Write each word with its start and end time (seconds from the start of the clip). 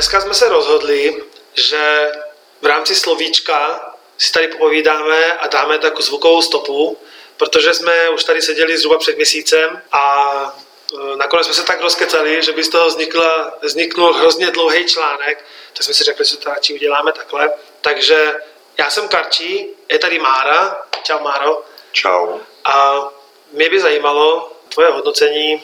Dneska 0.00 0.20
jsme 0.20 0.34
se 0.34 0.48
rozhodli, 0.48 1.22
že 1.54 2.12
v 2.62 2.66
rámci 2.66 2.94
slovíčka 2.94 3.90
si 4.18 4.32
tady 4.32 4.48
popovídáme 4.48 5.32
a 5.32 5.46
dáme 5.46 5.78
takovou 5.78 6.02
zvukovou 6.02 6.42
stopu, 6.42 6.98
protože 7.36 7.74
jsme 7.74 8.08
už 8.08 8.24
tady 8.24 8.42
seděli 8.42 8.78
zhruba 8.78 8.98
před 8.98 9.16
měsícem 9.16 9.82
a 9.92 10.32
e, 10.94 11.16
nakonec 11.16 11.46
jsme 11.46 11.54
se 11.54 11.62
tak 11.62 11.80
rozkecali, 11.80 12.42
že 12.42 12.52
by 12.52 12.64
z 12.64 12.68
toho 12.68 12.88
vznikla, 12.88 13.58
vzniknul 13.62 14.12
hrozně 14.12 14.50
dlouhý 14.50 14.84
článek, 14.84 15.44
tak 15.72 15.82
jsme 15.84 15.94
si 15.94 16.04
řekli, 16.04 16.24
že 16.24 16.36
to 16.36 16.48
radši 16.48 16.74
uděláme 16.74 17.12
takhle. 17.12 17.52
Takže 17.80 18.34
já 18.78 18.90
jsem 18.90 19.08
Karčí, 19.08 19.68
je 19.88 19.98
tady 19.98 20.18
Mára. 20.18 20.82
Čau 21.02 21.20
Máro. 21.20 21.62
Čau. 21.92 22.38
A 22.64 23.08
mě 23.52 23.70
by 23.70 23.80
zajímalo 23.80 24.52
tvoje 24.68 24.90
hodnocení 24.90 25.62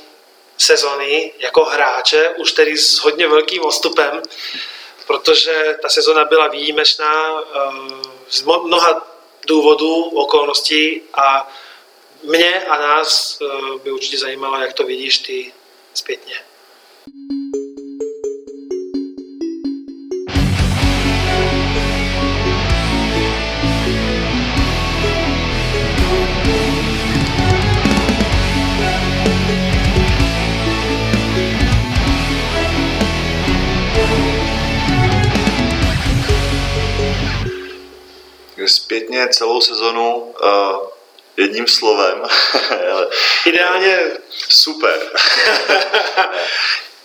sezony 0.58 1.32
jako 1.38 1.64
hráče, 1.64 2.28
už 2.28 2.52
tedy 2.52 2.78
s 2.78 2.98
hodně 2.98 3.28
velkým 3.28 3.64
odstupem, 3.64 4.22
protože 5.06 5.78
ta 5.82 5.88
sezona 5.88 6.24
byla 6.24 6.48
výjimečná 6.48 7.40
eh, 7.40 7.58
z 8.30 8.42
mnoha 8.42 9.06
důvodů, 9.46 10.04
okolností 10.04 11.02
a 11.14 11.48
mě 12.22 12.64
a 12.64 12.78
nás 12.78 13.38
eh, 13.42 13.78
by 13.84 13.92
určitě 13.92 14.18
zajímalo, 14.18 14.60
jak 14.60 14.72
to 14.72 14.84
vidíš 14.84 15.18
ty 15.18 15.52
zpětně. 15.94 16.34
Zpětně 38.96 39.28
celou 39.28 39.60
sezonu 39.60 40.14
uh, 40.16 40.88
jedním 41.36 41.66
slovem. 41.66 42.22
Ideálně... 43.46 44.00
Super. 44.48 45.00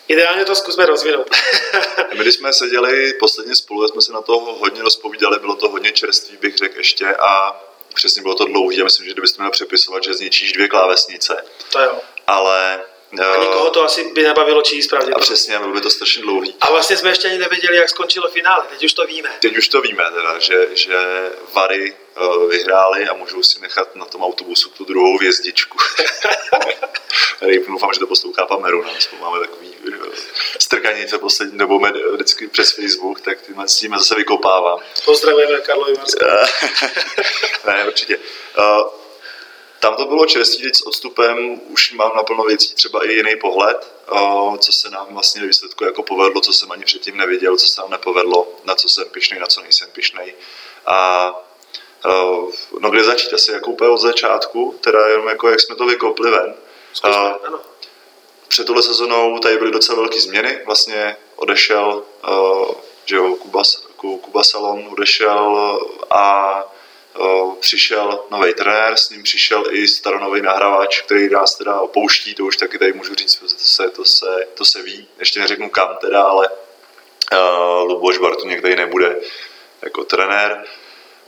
Ideálně 0.08 0.46
to 0.46 0.56
zkusme 0.56 0.86
rozvinout. 0.86 1.30
My, 2.14 2.20
když 2.20 2.36
jsme 2.36 2.54
seděli 2.54 3.14
posledně 3.14 3.56
spolu, 3.56 3.88
jsme 3.88 4.02
se 4.02 4.14
na 4.14 4.22
to 4.22 4.40
hodně 4.40 4.82
rozpovídali, 4.82 5.40
bylo 5.40 5.56
to 5.56 5.70
hodně 5.70 5.92
čerstvý, 5.92 6.38
bych 6.38 6.58
řekl 6.58 6.78
ještě, 6.78 7.16
a 7.16 7.62
přesně 7.94 8.22
bylo 8.22 8.36
to 8.36 8.46
dlouhý. 8.46 8.78
Já 8.78 8.84
myslím, 8.84 9.06
že 9.06 9.14
kdybyste 9.14 9.42
měli 9.42 9.52
přepisovat, 9.52 10.04
že 10.04 10.14
zničíš 10.14 10.54
dvě 10.54 10.68
klávesnice. 10.68 11.44
To 11.72 11.80
jo. 11.80 12.00
Ale 12.28 12.84
a 13.20 13.38
nikoho 13.38 13.70
to 13.70 13.84
asi 13.84 14.12
by 14.14 14.24
nebavilo 14.24 14.62
číst 14.62 14.88
pravdě. 14.88 15.12
A 15.14 15.20
přesně, 15.20 15.60
bylo 15.60 15.74
by 15.74 15.82
to 15.82 15.90
strašně 15.90 16.22
dlouhý. 16.22 16.56
A 16.62 16.72
vlastně 16.72 16.98
jsme 16.98 17.10
ještě 17.10 17.28
ani 17.28 17.38
nevěděli, 17.38 17.78
jak 17.78 17.90
skončilo 17.90 18.30
finále, 18.30 18.66
teď 18.70 18.84
už 18.84 18.94
to 18.94 19.06
víme. 19.06 19.32
Teď 19.40 19.58
už 19.58 19.68
to 19.68 19.82
víme, 19.82 20.04
teda, 20.14 20.40
že, 20.40 20.68
že 20.74 21.30
Vary 21.54 21.96
uh, 22.22 22.50
vyhráli 22.50 23.08
a 23.08 23.14
můžou 23.14 23.44
si 23.44 23.60
nechat 23.60 23.96
na 23.96 24.06
tom 24.06 24.24
autobusu 24.24 24.70
tu 24.70 24.86
druhou 24.86 25.18
hvězdičku. 25.18 25.78
Doufám, 27.68 27.94
že 27.94 28.00
to 28.00 28.08
poslouchá 28.08 28.46
Pameru, 28.46 28.84
nás 28.84 29.10
máme 29.22 29.40
takový 29.40 29.70
uh, 29.88 29.94
strkanice 30.60 31.18
poslední 31.18 31.58
dobou 31.58 31.86
vždycky 32.14 32.48
přes 32.48 32.72
Facebook, 32.72 33.22
tak 33.22 33.42
tím, 33.42 33.64
s 33.66 33.78
tím 33.78 33.98
zase 33.98 34.16
vykopávám. 34.16 34.80
Pozdravujeme 35.06 35.60
Karlovi 35.62 35.94
Ne, 37.68 37.88
určitě. 37.88 38.18
Uh, 38.58 39.01
tam 39.82 39.96
to 39.96 40.06
bylo 40.06 40.26
čerstvý, 40.26 40.64
teď 40.64 40.76
s 40.76 40.82
odstupem 40.82 41.62
už 41.68 41.92
mám 41.92 42.12
naplno 42.16 42.44
věcí 42.44 42.76
třeba 42.76 43.06
i 43.06 43.12
jiný 43.12 43.36
pohled, 43.42 43.94
co 44.60 44.72
se 44.72 44.90
nám 44.90 45.08
vlastně 45.10 45.42
výsledku 45.42 45.84
jako 45.84 46.04
povedlo, 46.04 46.42
co 46.42 46.54
jsem 46.54 46.72
ani 46.72 46.86
předtím 46.86 47.18
neviděl, 47.18 47.58
co 47.58 47.68
se 47.68 47.82
nám 47.82 47.92
nepovedlo, 47.92 48.48
na 48.64 48.76
co 48.76 48.90
jsem 48.90 49.10
pišnej, 49.10 49.40
na 49.40 49.48
co 49.48 49.62
nejsem 49.62 49.90
pišnej. 49.92 50.34
A 50.86 51.34
no 52.80 52.90
kde 52.90 53.04
začít? 53.04 53.34
Asi 53.34 53.52
jako 53.52 53.72
úplně 53.72 53.90
od 53.90 53.98
začátku, 53.98 54.76
teda 54.82 55.08
jenom 55.08 55.28
jako 55.28 55.50
jak 55.50 55.60
jsme 55.60 55.76
to 55.76 55.86
vykopli 55.86 56.32
ven. 56.32 56.56
Zkusme, 56.94 57.34
ano. 57.48 57.60
Před 58.48 58.68
tuhle 58.68 58.84
sezonou 58.84 59.40
tady 59.40 59.58
byly 59.58 59.72
docela 59.72 60.00
velké 60.00 60.20
změny. 60.20 60.60
Vlastně 60.66 61.18
odešel 61.36 62.04
že 63.06 63.16
jo, 63.16 63.36
Kuba, 63.36 63.62
Kuba 63.98 64.44
Salon 64.44 64.88
odešel 64.92 65.80
a 66.10 66.64
přišel 67.60 68.24
nový 68.32 68.54
trenér, 68.54 68.98
s 68.98 69.10
ním 69.10 69.24
přišel 69.24 69.64
i 69.70 69.88
staronový 69.88 70.42
nahrávač, 70.42 71.02
který 71.02 71.30
nás 71.30 71.56
teda 71.56 71.80
opouští, 71.80 72.36
to 72.36 72.44
už 72.44 72.58
taky 72.58 72.78
tady 72.78 72.94
můžu 72.94 73.16
říct, 73.16 73.36
to 73.36 73.48
se, 73.48 73.90
to 73.90 74.06
se, 74.06 74.48
to 74.54 74.66
se 74.66 74.82
ví, 74.82 75.08
ještě 75.20 75.40
neřeknu 75.40 75.70
kam 75.70 75.98
teda, 76.02 76.24
ale 76.24 76.50
uh, 76.50 77.88
Luboš 77.88 78.18
Bartuněk 78.18 78.62
tady 78.62 78.76
nebude 78.76 79.16
jako 79.82 80.04
trenér, 80.04 80.64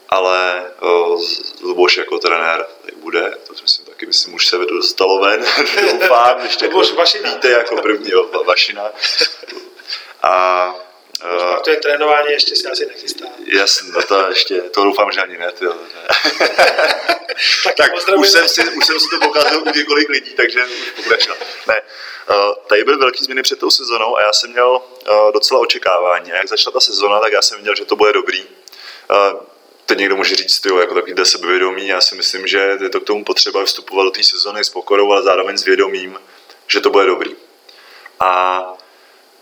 ale 0.10 0.72
uh, 0.82 1.22
Luboš 1.62 1.98
jako 1.98 2.18
trenér 2.20 2.66
tady 2.82 2.96
bude, 2.96 3.38
to 3.48 3.54
myslím 3.62 3.86
taky, 3.86 4.06
myslím, 4.06 4.34
už 4.34 4.48
se 4.48 4.58
dostalo 4.58 5.20
ven, 5.20 5.46
doufám, 5.82 6.42
ještě 6.42 6.66
Luboš 6.66 6.92
Vašina. 6.92 7.34
víte 7.34 7.50
jako 7.50 7.82
první, 7.82 8.12
Vašina. 8.46 8.92
A 10.24 10.76
Uh, 11.24 11.60
to 11.60 11.70
je 11.70 11.78
trénování, 11.78 12.32
ještě 12.32 12.56
se 12.56 12.70
asi 12.70 12.86
nechystá. 12.86 13.26
Jasně, 13.46 13.92
no 13.92 14.02
to 14.02 14.30
ještě, 14.30 14.62
to 14.62 14.84
doufám, 14.84 15.12
že 15.12 15.22
ani 15.22 15.38
ne. 15.38 15.52
Tyjo. 15.52 15.74
tak, 17.64 17.76
tak 17.76 17.96
už, 18.18 18.30
jsem 18.30 18.48
si, 18.48 18.62
už 18.70 18.86
jsem 18.86 19.00
si 19.00 19.10
to 19.10 19.20
pokazil 19.20 19.62
u 19.62 19.70
několik 19.70 20.10
lidí, 20.10 20.34
takže 20.34 20.66
už 20.66 20.92
pokračujem. 20.96 21.38
Ne, 21.68 21.82
uh, 22.30 22.54
tady 22.68 22.84
byly 22.84 22.98
velké 22.98 23.24
změny 23.24 23.44
před 23.44 23.60
tou 23.60 23.72
sezónou 23.72 24.18
a 24.18 24.22
já 24.22 24.34
jsem 24.34 24.52
měl 24.52 24.70
uh, 25.10 25.32
docela 25.34 25.60
očekávání. 25.60 26.30
Jak 26.30 26.48
začala 26.48 26.72
ta 26.72 26.80
sezóna, 26.80 27.20
tak 27.20 27.32
já 27.32 27.42
jsem 27.42 27.58
viděl, 27.58 27.76
že 27.76 27.86
to 27.86 27.96
bude 27.96 28.14
dobrý. 28.14 28.44
Uh, 28.44 29.40
teď 29.86 29.98
někdo 29.98 30.16
může 30.16 30.36
říct, 30.36 30.60
tyjo, 30.60 30.78
jako 30.78 30.94
takový 30.94 31.14
sebevědomí. 31.24 31.88
Já 31.88 32.02
si 32.02 32.16
myslím, 32.16 32.48
že 32.48 32.78
je 32.82 32.90
to 32.90 33.00
k 33.00 33.04
tomu 33.04 33.24
potřeba 33.24 33.66
vstupovat 33.66 34.04
do 34.04 34.12
té 34.12 34.24
sezóny 34.24 34.64
s 34.64 34.70
pokorou, 34.70 35.12
ale 35.12 35.24
zároveň 35.24 35.58
s 35.58 35.66
vědomím, 35.66 36.20
že 36.68 36.82
to 36.82 36.90
bude 36.90 37.06
dobrý. 37.06 37.36
A 38.20 38.64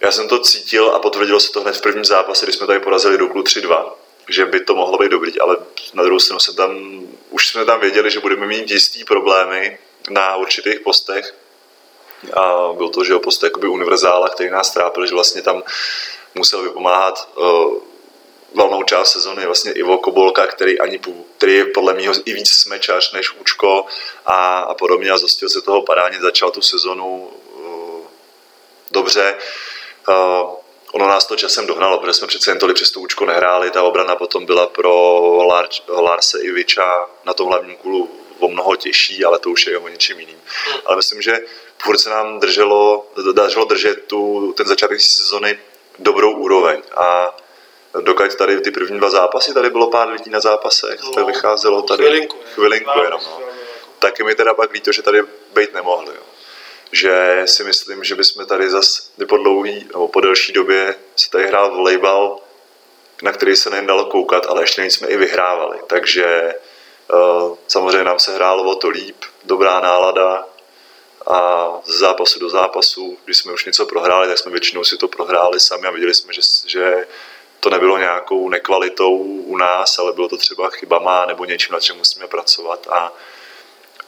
já 0.02 0.12
jsem 0.12 0.28
to 0.28 0.40
cítil 0.40 0.90
a 0.90 1.00
potvrdilo 1.00 1.40
se 1.40 1.52
to 1.52 1.62
hned 1.62 1.78
v 1.78 1.82
prvním 1.82 2.06
zápase, 2.06 2.46
kdy 2.46 2.54
jsme 2.54 2.68
tady 2.68 2.80
porazili 2.80 3.18
Duklu 3.18 3.44
3-2, 3.44 3.92
že 4.30 4.46
by 4.46 4.60
to 4.60 4.76
mohlo 4.76 4.98
být 4.98 5.12
dobrý, 5.12 5.40
ale 5.40 5.58
na 5.94 6.04
druhou 6.04 6.20
stranu 6.20 6.40
jsem 6.40 6.56
tam, 6.56 7.02
už 7.30 7.48
jsme 7.48 7.66
tam 7.66 7.80
věděli, 7.80 8.12
že 8.12 8.20
budeme 8.20 8.48
mít 8.48 8.72
jistý 8.72 9.04
problémy 9.04 9.80
na 10.10 10.36
určitých 10.36 10.80
postech. 10.80 11.36
A 12.34 12.74
byl 12.74 12.90
to, 12.90 13.04
že 13.04 13.20
post 13.20 13.44
jakoby 13.44 13.68
univerzála, 13.68 14.30
který 14.30 14.50
nás 14.50 14.72
trápil, 14.72 15.08
že 15.08 15.14
vlastně 15.14 15.42
tam 15.42 15.64
musel 16.36 16.64
vypomáhat 16.64 17.30
uh, 17.36 17.74
valnou 18.54 18.84
část 18.84 19.12
sezony 19.12 19.46
vlastně 19.46 19.72
Ivo 19.72 19.98
Kobolka, 19.98 20.48
který, 20.48 20.80
ani, 20.80 21.00
který 21.38 21.54
je 21.56 21.66
podle 21.66 21.94
mě 21.94 22.10
i 22.26 22.34
víc 22.34 22.50
smečař 22.50 23.14
než 23.14 23.34
Učko 23.34 23.86
a, 24.26 24.60
a 24.60 24.74
podobně 24.74 25.12
a 25.12 25.18
zostil 25.18 25.50
se 25.50 25.62
toho 25.62 25.82
padání, 25.82 26.18
začal 26.22 26.52
tu 26.52 26.62
sezonu 26.62 27.32
uh, 27.56 28.06
dobře. 28.92 29.36
Uh, 29.38 29.42
ono 30.92 31.08
nás 31.08 31.26
to 31.26 31.36
časem 31.36 31.68
dohnalo, 31.68 32.00
protože 32.00 32.14
jsme 32.14 32.28
přece 32.28 32.52
jen 32.52 32.60
tolik 32.60 32.76
přes 32.76 32.92
to 32.92 33.00
účko 33.00 33.26
nehráli. 33.26 33.72
Ta 33.72 33.84
obrana 33.84 34.16
potom 34.16 34.46
byla 34.46 34.68
pro 34.68 34.92
Lar- 35.50 36.02
Larse 36.02 36.40
Iviča 36.42 37.06
na 37.26 37.34
tom 37.34 37.48
hlavním 37.48 37.76
kulu 37.76 38.10
o 38.40 38.48
mnoho 38.48 38.76
těžší, 38.76 39.26
ale 39.26 39.40
to 39.40 39.50
už 39.50 39.68
je 39.68 39.78
o 39.78 39.88
něčím 39.88 40.20
jiným. 40.20 40.42
Hmm. 40.68 40.82
Ale 40.86 40.96
myslím, 40.96 41.22
že 41.22 41.40
furt 41.84 41.98
se 41.98 42.10
nám 42.10 42.40
drželo, 42.40 43.08
dařilo 43.34 43.66
držet 43.66 44.06
tu, 44.06 44.54
ten 44.58 44.68
začátek 44.68 45.02
sezony 45.02 45.60
dobrou 46.00 46.32
úroveň. 46.32 46.82
A 46.98 47.38
dokud 48.02 48.36
tady 48.36 48.62
ty 48.62 48.72
první 48.72 48.98
dva 48.98 49.10
zápasy, 49.10 49.54
tady 49.54 49.70
bylo 49.70 49.90
pár 49.90 50.10
lidí 50.10 50.30
na 50.30 50.40
zápasech, 50.40 51.00
no, 51.04 51.12
to 51.12 51.26
vycházelo 51.26 51.82
tady 51.82 52.04
chvilinku, 52.04 52.38
chvilinku 52.54 53.00
jenom. 53.04 53.22
No. 53.26 53.42
Taky 54.00 54.24
mi 54.24 54.36
teda 54.36 54.54
pak 54.54 54.72
líto, 54.72 54.92
že 54.92 55.02
tady 55.02 55.24
být 55.54 55.74
nemohli. 55.74 56.16
Jo 56.16 56.31
že 56.92 57.42
si 57.46 57.64
myslím, 57.64 58.04
že 58.04 58.16
bychom 58.16 58.46
tady 58.46 58.70
zas 58.70 59.12
po 59.30 59.38
dlouhý, 59.38 59.88
nebo 59.94 60.08
po 60.08 60.22
delší 60.22 60.54
době 60.54 60.96
se 61.16 61.30
tady 61.30 61.48
hrál 61.48 61.76
volejbal, 61.76 62.40
na 63.24 63.32
který 63.32 63.56
se 63.56 63.70
nejen 63.70 63.88
dalo 63.88 64.06
koukat, 64.06 64.46
ale 64.46 64.64
ještě 64.64 64.84
jsme 64.84 65.08
i 65.08 65.18
vyhrávali. 65.18 65.80
Takže 65.88 66.54
uh, 67.14 67.58
samozřejmě 67.68 68.04
nám 68.04 68.20
se 68.20 68.36
hrálo 68.36 68.72
o 68.72 68.76
to 68.76 68.90
líp, 68.90 69.16
dobrá 69.44 69.80
nálada 69.80 70.46
a 71.28 71.70
z 71.86 71.98
zápasu 71.98 72.40
do 72.40 72.50
zápasu, 72.50 73.18
když 73.26 73.38
jsme 73.38 73.54
už 73.54 73.66
něco 73.66 73.86
prohráli, 73.86 74.28
tak 74.28 74.38
jsme 74.38 74.52
většinou 74.52 74.84
si 74.84 74.98
to 74.98 75.08
prohráli 75.08 75.60
sami 75.60 75.88
a 75.88 75.92
viděli 75.92 76.14
jsme, 76.14 76.34
že, 76.34 76.42
že 76.66 77.08
to 77.60 77.70
nebylo 77.70 77.98
nějakou 77.98 78.50
nekvalitou 78.50 79.18
u 79.18 79.58
nás, 79.58 80.00
ale 80.00 80.14
bylo 80.14 80.30
to 80.30 80.38
třeba 80.38 80.70
chybama 80.70 81.26
nebo 81.26 81.46
něčím, 81.46 81.74
na 81.74 81.80
čem 81.80 81.98
musíme 81.98 82.28
pracovat 82.28 82.88
a 82.90 83.14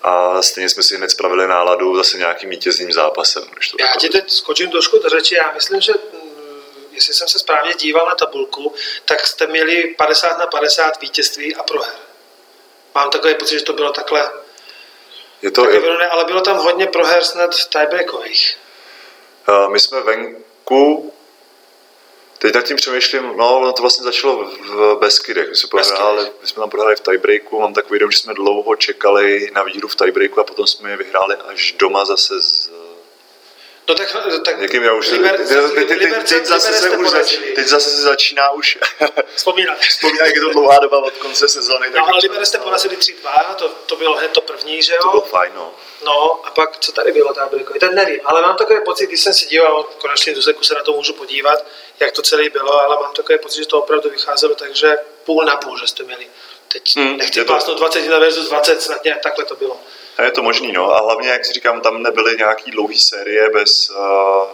a 0.04 0.42
stejně 0.42 0.70
jsme 0.70 0.84
si 0.84 0.98
hned 0.98 1.12
spravili 1.12 1.48
náladu 1.48 1.98
zase 1.98 2.18
nějakým 2.18 2.50
vítězným 2.50 2.94
zápasem. 2.94 3.44
Když 3.54 3.70
to 3.70 3.78
já 3.80 3.96
ti 4.00 4.10
teď 4.10 4.32
skočím 4.32 4.72
trošku 4.72 5.00
do 5.00 5.10
řeči, 5.10 5.36
já 5.36 5.52
myslím, 5.52 5.82
že 5.82 5.94
mm, 6.14 6.30
jestli 6.92 7.14
jsem 7.14 7.28
se 7.28 7.40
správně 7.40 7.74
díval 7.74 8.06
na 8.08 8.16
tabulku, 8.16 8.74
tak 9.06 9.28
jste 9.28 9.48
měli 9.48 9.96
50 9.98 10.38
na 10.38 10.48
50 10.48 11.02
vítězství 11.02 11.56
a 11.56 11.64
proher. 11.64 11.94
Mám 12.96 13.10
takový 13.10 13.36
pocit, 13.36 13.60
že 13.60 13.66
to 13.66 13.74
bylo 13.74 13.92
takhle. 13.92 14.32
Je 15.42 15.52
to, 15.52 15.70
je... 15.70 15.80
Bylo, 15.80 15.98
ne, 15.98 16.08
ale 16.08 16.26
bylo 16.26 16.42
tam 16.42 16.58
hodně 16.58 16.88
proher 16.88 17.24
snad 17.24 17.68
tiebreakových. 17.70 18.58
Uh, 19.50 19.72
my 19.72 19.80
jsme 19.80 20.02
venku 20.02 21.13
Teď 22.44 22.56
nad 22.56 22.62
tím 22.62 22.78
přemýšlím, 22.78 23.24
no, 23.24 23.62
no 23.62 23.74
to 23.74 23.82
vlastně 23.82 24.04
začalo 24.04 24.46
v 24.46 24.98
Beskydech. 25.00 25.50
My 25.50 25.56
jsme, 25.56 25.70
prohráli, 25.70 26.32
my 26.42 26.48
jsme 26.48 26.60
tam 26.60 26.70
prohráli 26.70 26.96
v 26.96 27.00
tiebreaku, 27.00 27.60
mám 27.60 27.74
takový 27.74 28.00
dom, 28.00 28.12
že 28.12 28.18
jsme 28.18 28.34
dlouho 28.34 28.76
čekali 28.76 29.52
na 29.54 29.64
výhru 29.64 29.88
v 29.88 29.96
tiebreaku 29.96 30.40
a 30.40 30.44
potom 30.44 30.68
jsme 30.68 30.92
je 30.92 30.98
vyhráli 30.98 31.36
až 31.36 31.76
doma 31.80 32.06
zase 32.06 32.42
z 32.42 32.70
No 33.88 33.96
tak, 33.96 34.08
tak 34.46 34.60
Někým 34.60 34.84
já 34.84 34.94
už, 34.94 35.12
Liber, 35.12 35.38
teď, 35.38 35.48
teď, 35.76 35.88
teď, 35.88 35.98
Liberce- 36.00 36.36
teď, 36.36 36.46
zase 36.46 36.74
se 36.74 36.90
už 36.90 37.10
zač, 37.10 37.38
teď 37.56 37.68
zase 37.68 37.90
se 37.90 38.02
začíná 38.02 38.52
už 38.52 38.78
Vzpomínat. 39.36 39.78
vzpomínat, 39.80 40.26
jak 40.26 40.36
je 40.36 40.42
to 40.42 40.50
dlouhá 40.50 40.80
doba 40.82 40.98
od 41.04 41.14
konce 41.18 41.50
sezóny. 41.50 41.88
No, 41.98 42.04
ale 42.08 42.20
Liberec 42.24 42.48
jste 42.50 42.58
porazili 42.58 42.96
3-2, 42.98 43.56
to, 43.56 43.70
to 43.86 43.96
bylo 43.96 44.16
hned 44.16 44.32
to 44.32 44.42
první, 44.42 44.82
že 44.84 44.94
To 45.02 45.10
bylo 45.10 45.14
jo? 45.22 45.28
fajn, 45.30 45.52
no. 45.56 45.74
No 46.06 46.46
a 46.46 46.52
pak, 46.52 46.78
co 46.80 46.92
tady 46.92 47.12
bylo 47.12 47.34
táborikový, 47.34 47.80
ten 47.80 47.96
nevím, 47.96 48.20
ale 48.26 48.42
mám 48.42 48.58
takový 48.58 48.80
pocit, 48.86 49.08
když 49.08 49.22
jsem 49.22 49.34
si 49.34 49.46
díval, 49.46 49.84
konečně 49.84 50.34
v 50.34 50.36
důsledku 50.36 50.64
se 50.64 50.74
na 50.74 50.84
to 50.84 50.94
můžu 50.94 51.14
podívat, 51.14 51.66
jak 52.00 52.12
to 52.12 52.22
celé 52.22 52.50
bylo, 52.50 52.82
ale 52.82 52.96
mám 53.04 53.14
takový 53.14 53.40
pocit, 53.40 53.60
že 53.60 53.68
to 53.68 53.80
opravdu 53.80 54.10
vycházelo 54.10 54.56
tak, 54.56 54.76
že 54.76 54.98
půl 55.24 55.44
na 55.46 55.58
půl, 55.58 55.80
že 55.80 55.88
jste 55.88 56.04
měli. 56.04 56.28
Teď 56.68 56.96
Hmm, 56.96 57.08
hmm, 57.08 57.18
nechci 57.18 57.40
je 57.40 57.46
to- 57.46 57.54
pásnout 57.54 57.78
21 57.78 58.20
versus 58.20 58.48
20, 58.50 58.82
snad 58.82 59.04
nějak 59.04 59.22
takhle 59.22 59.46
to 59.46 59.56
bylo. 59.56 59.80
Je 60.22 60.32
to 60.32 60.44
možný, 60.44 60.72
no. 60.72 60.92
A 60.92 61.02
hlavně, 61.02 61.30
jak 61.30 61.46
si 61.46 61.54
říkám, 61.54 61.82
tam 61.82 62.04
nebyly 62.04 62.38
nějaký 62.38 62.72
dlouhý 62.72 63.00
série 63.00 63.50
bez, 63.50 63.90
uh, 63.90 64.50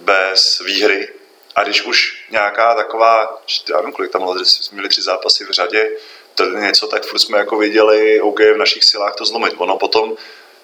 bez 0.00 0.58
výhry. 0.58 1.08
A 1.54 1.62
když 1.62 1.82
už 1.82 2.24
nějaká 2.30 2.74
taková, 2.74 3.42
já 3.70 3.76
nevím, 3.76 3.92
kolik 3.92 4.12
tam 4.12 4.22
bylo, 4.22 4.38
že 4.38 4.44
jsme 4.44 4.74
měli 4.74 4.88
tři 4.88 5.02
zápasy 5.02 5.44
v 5.44 5.50
řadě, 5.50 5.90
to 6.34 6.44
je 6.44 6.60
něco, 6.60 6.86
tak 6.86 7.06
furt 7.06 7.18
jsme 7.18 7.38
jako 7.38 7.56
viděli, 7.56 8.20
OK, 8.20 8.40
v 8.40 8.56
našich 8.56 8.84
silách 8.84 9.14
to 9.14 9.24
zlomit. 9.24 9.54
Ono 9.56 9.78
potom 9.78 10.16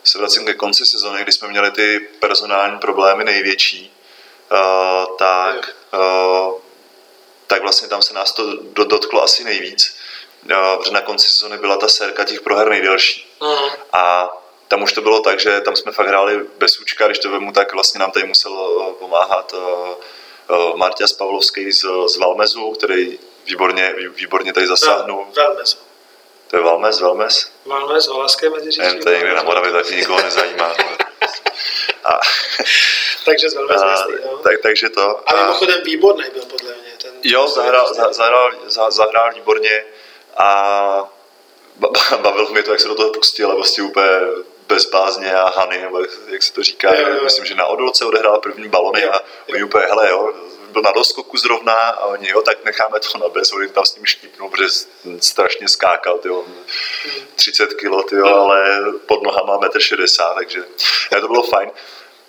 se 0.04 0.18
vracím 0.18 0.46
ke 0.46 0.54
konci 0.54 0.86
sezóny, 0.86 1.22
kdy 1.22 1.32
jsme 1.32 1.48
měli 1.48 1.70
ty 1.70 2.00
personální 2.20 2.78
problémy 2.78 3.24
největší, 3.24 3.96
uh, 4.52 5.16
tak, 5.16 5.76
uh, 5.94 6.60
tak 7.46 7.62
vlastně 7.62 7.88
tam 7.88 8.02
se 8.02 8.14
nás 8.14 8.32
to 8.32 8.56
do- 8.56 8.84
dotklo 8.84 9.22
asi 9.22 9.44
nejvíc. 9.44 9.96
Uh, 10.44 10.76
protože 10.78 10.90
na 10.92 11.00
konci 11.00 11.30
sezóny 11.30 11.58
byla 11.58 11.76
ta 11.76 11.88
sérka 11.88 12.24
těch 12.24 12.40
proher 12.40 12.68
nejdelší. 12.68 13.28
Uh-huh. 13.40 13.70
A 13.92 14.30
tam 14.68 14.82
už 14.82 14.92
to 14.92 15.00
bylo 15.00 15.20
tak, 15.20 15.40
že 15.40 15.60
tam 15.60 15.76
jsme 15.76 15.92
fakt 15.92 16.06
hráli 16.08 16.40
bez 16.58 16.80
účka, 16.80 17.06
když 17.06 17.18
to 17.18 17.30
vemu, 17.30 17.52
tak 17.52 17.72
vlastně 17.72 18.00
nám 18.00 18.10
tady 18.10 18.26
musel 18.26 18.52
eh, 18.90 18.92
pomáhat 18.98 19.54
eh, 19.56 19.94
eh, 20.50 20.76
Marťas 20.76 21.12
Pavlovský 21.12 21.72
z, 21.72 21.84
z 22.06 22.16
Valmezu, 22.16 22.70
který 22.72 23.18
výborně, 23.46 23.94
vý- 23.96 24.08
výborně 24.08 24.52
tady 24.52 24.66
zasáhnul. 24.66 25.26
Velmez. 25.36 25.82
To 26.50 26.56
je 26.56 26.62
Valmez, 26.62 27.00
Valmez? 27.00 27.52
Valmez, 27.66 28.08
Valaské 28.08 28.50
mezi 28.50 28.82
Jen 28.82 28.98
to 29.02 29.10
je 29.10 29.18
někde 29.18 29.34
na 29.34 29.42
Moravě, 29.42 29.72
taky 29.72 29.94
nikoho 29.96 30.22
nezajímá. 30.22 30.74
A, 32.04 32.20
Takže 33.24 33.50
z 33.50 33.54
jasný, 33.54 34.14
no. 34.24 34.38
tak, 34.38 34.52
takže 34.62 34.88
to. 34.88 35.30
A 35.30 35.36
mimochodem 35.36 35.80
výborný 35.84 36.24
byl 36.32 36.42
podle 36.42 36.74
mě. 36.74 36.90
Ten, 37.02 37.10
Jo, 37.22 37.48
zahrál, 37.48 37.94
za- 37.94 38.12
zahrál, 38.12 38.50
za- 38.66 38.90
zahrál 38.90 39.30
výborně 39.34 39.84
a 40.36 41.10
ba- 41.76 41.88
ba- 42.10 42.16
bavilo 42.16 42.50
mě 42.50 42.62
to, 42.62 42.70
jak 42.70 42.80
se 42.80 42.88
do 42.88 42.94
toho 42.94 43.10
pustil, 43.10 43.46
ale 43.46 43.56
vlastně 43.56 43.82
úplně 43.82 44.08
bez 44.68 44.86
bázně 44.90 45.34
a 45.34 45.60
hany, 45.60 45.84
jak- 46.28 46.42
se 46.42 46.52
to 46.52 46.62
říká. 46.62 46.94
Jo, 46.94 47.08
jo. 47.08 47.24
Myslím, 47.24 47.44
že 47.44 47.54
na 47.54 47.66
odolce 47.66 48.04
odehrál 48.04 48.38
první 48.38 48.68
balony 48.68 49.02
Jo, 49.02 49.10
a 49.12 49.22
oni 49.48 49.62
úplně, 49.62 49.84
hele 49.86 50.10
jo, 50.10 50.32
byl 50.70 50.82
na 50.82 50.92
doskoku 50.92 51.36
zrovna 51.36 51.72
a 51.74 52.04
oni, 52.04 52.28
jo, 52.30 52.42
tak 52.42 52.64
necháme 52.64 53.00
to 53.00 53.18
na 53.18 53.28
bez, 53.28 53.52
oni 53.52 53.68
tam 53.68 53.84
s 53.84 53.96
ním 53.96 54.06
štípnou, 54.06 54.48
protože 54.48 54.68
strašně 55.20 55.68
skákal, 55.68 56.18
tyjo, 56.18 56.44
30 57.34 57.74
kilo, 57.74 58.02
tyjo, 58.02 58.26
ale 58.26 58.80
pod 59.06 59.22
nohama 59.22 59.58
1,60 59.58 60.28
m, 60.30 60.34
takže 60.34 60.64
to 61.20 61.28
bylo 61.28 61.42
fajn. 61.42 61.70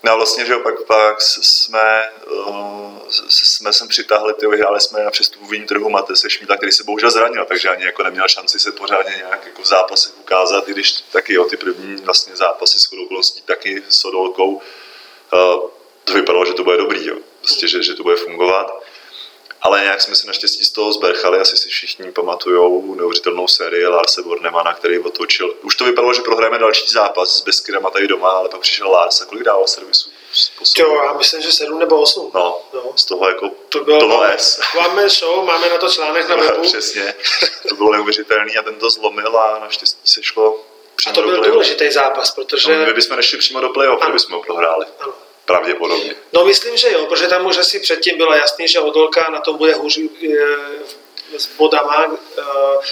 No 0.04 0.12
a 0.12 0.16
vlastně, 0.16 0.46
že 0.46 0.54
jo, 0.54 0.60
pak, 0.88 1.22
jsme, 1.22 2.12
uh, 2.48 3.00
jsme 3.30 3.74
sem 3.74 3.88
přitáhli, 3.88 4.34
ty 4.34 4.48
vyhráli 4.48 4.82
jsme 4.82 5.04
na 5.04 5.12
přestupovým 5.12 5.68
trhu 5.68 5.90
Matese 5.90 6.30
Šmídla, 6.30 6.58
který 6.58 6.72
se 6.72 6.84
bohužel 6.84 7.12
zranil, 7.12 7.46
takže 7.46 7.70
ani 7.70 7.86
jako 7.86 8.04
neměl 8.04 8.28
šanci 8.28 8.60
se 8.60 8.72
pořádně 8.72 9.14
nějak 9.18 9.46
jako 9.46 9.62
v 9.62 9.68
zápasech 9.68 10.20
ukázat, 10.20 10.70
i 10.70 10.72
když 10.72 10.92
taky 10.92 11.34
jo, 11.34 11.46
ty 11.46 11.58
první 11.58 11.96
vlastně 11.96 12.36
zápasy 12.36 12.80
s 12.80 12.86
chodou 12.86 13.08
taky 13.46 13.84
s 13.90 14.06
Odolkou, 14.06 14.54
uh, 14.54 14.62
to 16.04 16.14
vypadalo, 16.14 16.46
že 16.46 16.54
to 16.54 16.64
bude 16.64 16.78
dobrý, 16.78 17.08
jo. 17.08 17.16
Prostě, 17.40 17.68
že, 17.68 17.84
že 17.84 17.94
to 17.94 18.04
bude 18.04 18.16
fungovat. 18.16 18.84
Ale 19.64 19.82
nějak 19.82 20.02
jsme 20.02 20.16
se 20.16 20.28
naštěstí 20.28 20.66
z 20.66 20.72
toho 20.72 20.94
zberchali, 20.94 21.40
asi 21.40 21.58
si 21.58 21.70
všichni 21.70 22.12
pamatují 22.12 22.96
neuvěřitelnou 22.96 23.48
sérii 23.48 23.88
Larse 23.88 24.22
Bornemana, 24.24 24.74
který 24.74 25.00
otočil. 25.00 25.56
Už 25.62 25.76
to 25.76 25.84
vypadalo, 25.86 26.14
že 26.14 26.22
prohrajeme 26.22 26.60
další 26.60 26.92
zápas 26.92 27.38
s 27.38 27.42
Beskydama 27.44 27.90
tady 27.90 28.08
doma, 28.08 28.30
ale 28.32 28.50
pak 28.50 28.60
přišel 28.62 28.92
Lars 28.92 29.22
a 29.22 29.26
kolik 29.26 29.44
dával 29.44 29.68
servisu? 29.68 30.10
Jo, 30.78 31.02
já 31.06 31.14
myslím, 31.14 31.42
že 31.42 31.52
7 31.52 31.80
nebo 31.80 32.02
8. 32.02 32.32
No, 32.34 32.62
No. 32.74 32.84
z 32.96 33.06
toho 33.06 33.28
jako 33.30 33.50
To 33.70 33.84
bylo 33.84 34.00
plno 34.00 34.24
S. 34.38 34.60
Máme 34.76 35.10
show, 35.10 35.46
máme 35.46 35.70
na 35.70 35.78
to 35.78 35.88
článek 35.90 36.30
na 36.30 36.36
webu. 36.42 36.62
Přesně, 36.62 37.14
to 37.70 37.76
bylo 37.76 37.92
neuvěřitelný 37.92 38.58
a 38.58 38.62
ten 38.64 38.76
to 38.76 38.90
zlomil 38.90 39.38
a 39.38 39.60
naštěstí 39.60 40.00
se 40.04 40.24
šlo 40.24 40.60
A 41.10 41.12
to 41.14 41.22
byl 41.22 41.44
důležitý 41.44 41.92
zápas, 41.92 42.32
protože... 42.32 42.78
No, 42.78 42.86
my 42.86 42.94
bychom 42.94 43.16
nešli 43.18 43.38
přímo 43.38 43.60
do 43.62 43.70
playoff, 43.70 44.02
Ano. 44.02 44.10
kdyby 44.10 44.20
jsme 44.20 44.36
ho 44.36 44.42
prohráli. 44.44 44.86
Ano. 45.00 45.14
Pravděpodobně. 45.46 46.16
No 46.34 46.46
myslím, 46.46 46.78
že 46.78 46.92
jo, 46.92 47.06
protože 47.06 47.28
tam 47.28 47.46
už 47.46 47.58
asi 47.58 47.80
předtím 47.80 48.18
bylo 48.18 48.34
jasný, 48.34 48.68
že 48.68 48.80
Odolka 48.80 49.30
na 49.30 49.40
tom 49.40 49.58
bude 49.58 49.74
hůř 49.74 50.00
s 51.38 51.48
bodama, 51.58 52.06
eh, 52.38 52.44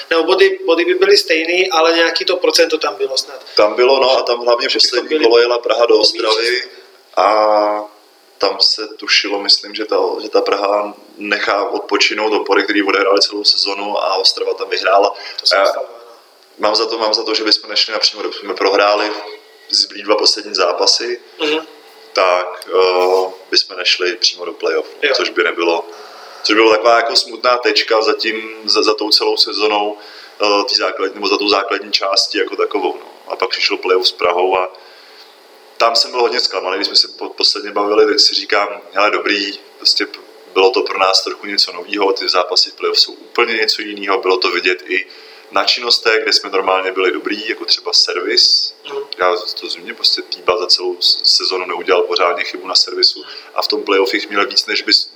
nebo 0.10 0.24
body, 0.24 0.60
body 0.66 0.86
by 0.86 0.94
byly 0.94 1.18
stejný, 1.18 1.70
ale 1.72 1.94
nějaký 1.94 2.26
to 2.26 2.38
procento 2.38 2.78
tam 2.78 2.96
bylo 2.96 3.18
snad. 3.18 3.46
Tam 3.56 3.74
bylo, 3.76 4.00
no 4.00 4.18
a 4.18 4.22
tam 4.24 4.40
hlavně 4.46 4.68
poslední 4.74 5.20
kolo 5.24 5.40
jela 5.40 5.60
Praha 5.60 5.86
do 5.86 5.98
Ostravy 6.00 6.64
a 7.18 7.84
tam 8.38 8.58
se 8.62 8.88
tušilo, 8.88 9.40
myslím, 9.40 9.76
že 9.76 9.86
ta, 9.86 9.96
že 10.22 10.30
ta 10.30 10.42
Praha 10.42 10.94
nechá 11.18 11.64
odpočinout 11.64 12.34
opory, 12.34 12.64
který 12.64 12.84
odehráli 12.84 13.22
celou 13.22 13.44
sezonu 13.44 14.04
a 14.04 14.16
Ostrava 14.16 14.54
tam 14.54 14.70
vyhrála. 14.70 15.16
To 15.40 15.46
se 15.48 15.56
A 15.56 15.62
ano. 15.62 15.82
mám 16.58 16.76
za 16.76 16.86
to, 16.86 16.98
mám 16.98 17.14
za 17.14 17.24
to, 17.24 17.36
že 17.36 17.44
bychom 17.44 17.70
nešli 17.70 17.94
napřímo, 17.94 18.22
kdybychom 18.22 18.48
jsme 18.48 18.54
prohráli 18.54 19.12
zbylý 19.70 20.04
dva 20.04 20.16
poslední 20.16 20.56
zápasy, 20.56 21.22
Mhm. 21.44 21.68
Tak 22.14 22.70
uh, 22.74 23.32
bychom 23.52 23.78
nešli 23.78 24.16
přímo 24.16 24.46
do 24.46 24.54
playoff, 24.54 24.88
Jo. 25.02 25.14
což 25.16 25.30
by 25.30 25.44
nebylo, 25.44 25.86
což 26.44 26.56
bylo 26.56 26.72
taková 26.72 26.96
jako 26.96 27.16
smutná 27.16 27.58
tečka 27.58 28.02
za, 28.02 28.14
tím, 28.14 28.52
za, 28.66 28.84
za 28.84 28.94
tou 28.94 29.10
celou 29.10 29.38
sezonou, 29.38 29.98
uh, 30.42 30.64
tý 30.64 30.76
základní, 30.76 31.16
nebo 31.16 31.28
za 31.28 31.38
tou 31.38 31.50
základní 31.50 31.92
části 31.92 32.38
jako 32.38 32.56
takovou. 32.56 32.98
No. 33.00 33.34
A 33.34 33.36
pak 33.36 33.50
přišlo 33.50 33.78
playoff 33.78 34.08
s 34.08 34.12
Prahou 34.12 34.58
a 34.58 34.74
tam 35.78 35.96
jsem 35.96 36.12
byl 36.12 36.22
hodně 36.22 36.40
zklamaný, 36.40 36.76
když 36.78 36.88
jsme 36.88 36.96
se 36.96 37.08
po- 37.08 37.30
posledně 37.30 37.72
bavili, 37.72 38.06
tak 38.06 38.20
si 38.20 38.36
říkám, 38.36 38.82
hele 38.92 39.12
dobrý, 39.12 39.60
prostě 39.78 40.08
bylo 40.54 40.70
to 40.70 40.82
pro 40.82 41.00
nás 41.00 41.24
trochu 41.24 41.48
něco 41.48 41.72
nového, 41.72 42.14
ty 42.14 42.30
zápasy 42.30 42.70
v 42.70 42.74
playoff 42.74 43.00
jsou 43.00 43.12
úplně 43.12 43.54
něco 43.54 43.82
jiného, 43.82 44.18
bylo 44.22 44.38
to 44.38 44.52
vidět 44.52 44.82
i 44.88 45.08
na 45.52 45.64
činnostech, 45.64 46.24
kde 46.24 46.34
jsme 46.34 46.50
normálně 46.50 46.92
byli 46.92 47.12
dobrý, 47.12 47.50
jako 47.50 47.66
třeba 47.66 47.94
servis. 47.94 48.74
Mhm. 48.88 49.04
Já 49.18 49.36
to 49.60 49.68
zmíním, 49.68 49.96
prostě 49.96 50.22
Týba 50.22 50.58
za 50.58 50.68
celou 50.68 50.98
sezonu 51.24 51.66
neudělal 51.66 52.04
pořádně 52.04 52.44
chybu 52.44 52.68
na 52.68 52.76
servisu 52.76 53.26
a 53.56 53.62
v 53.62 53.68
tom 53.68 53.84
playoff 53.84 54.14
jich 54.14 54.30
měl 54.30 54.48
víc 54.48 54.66
než, 54.66 54.82
bys, 54.82 55.10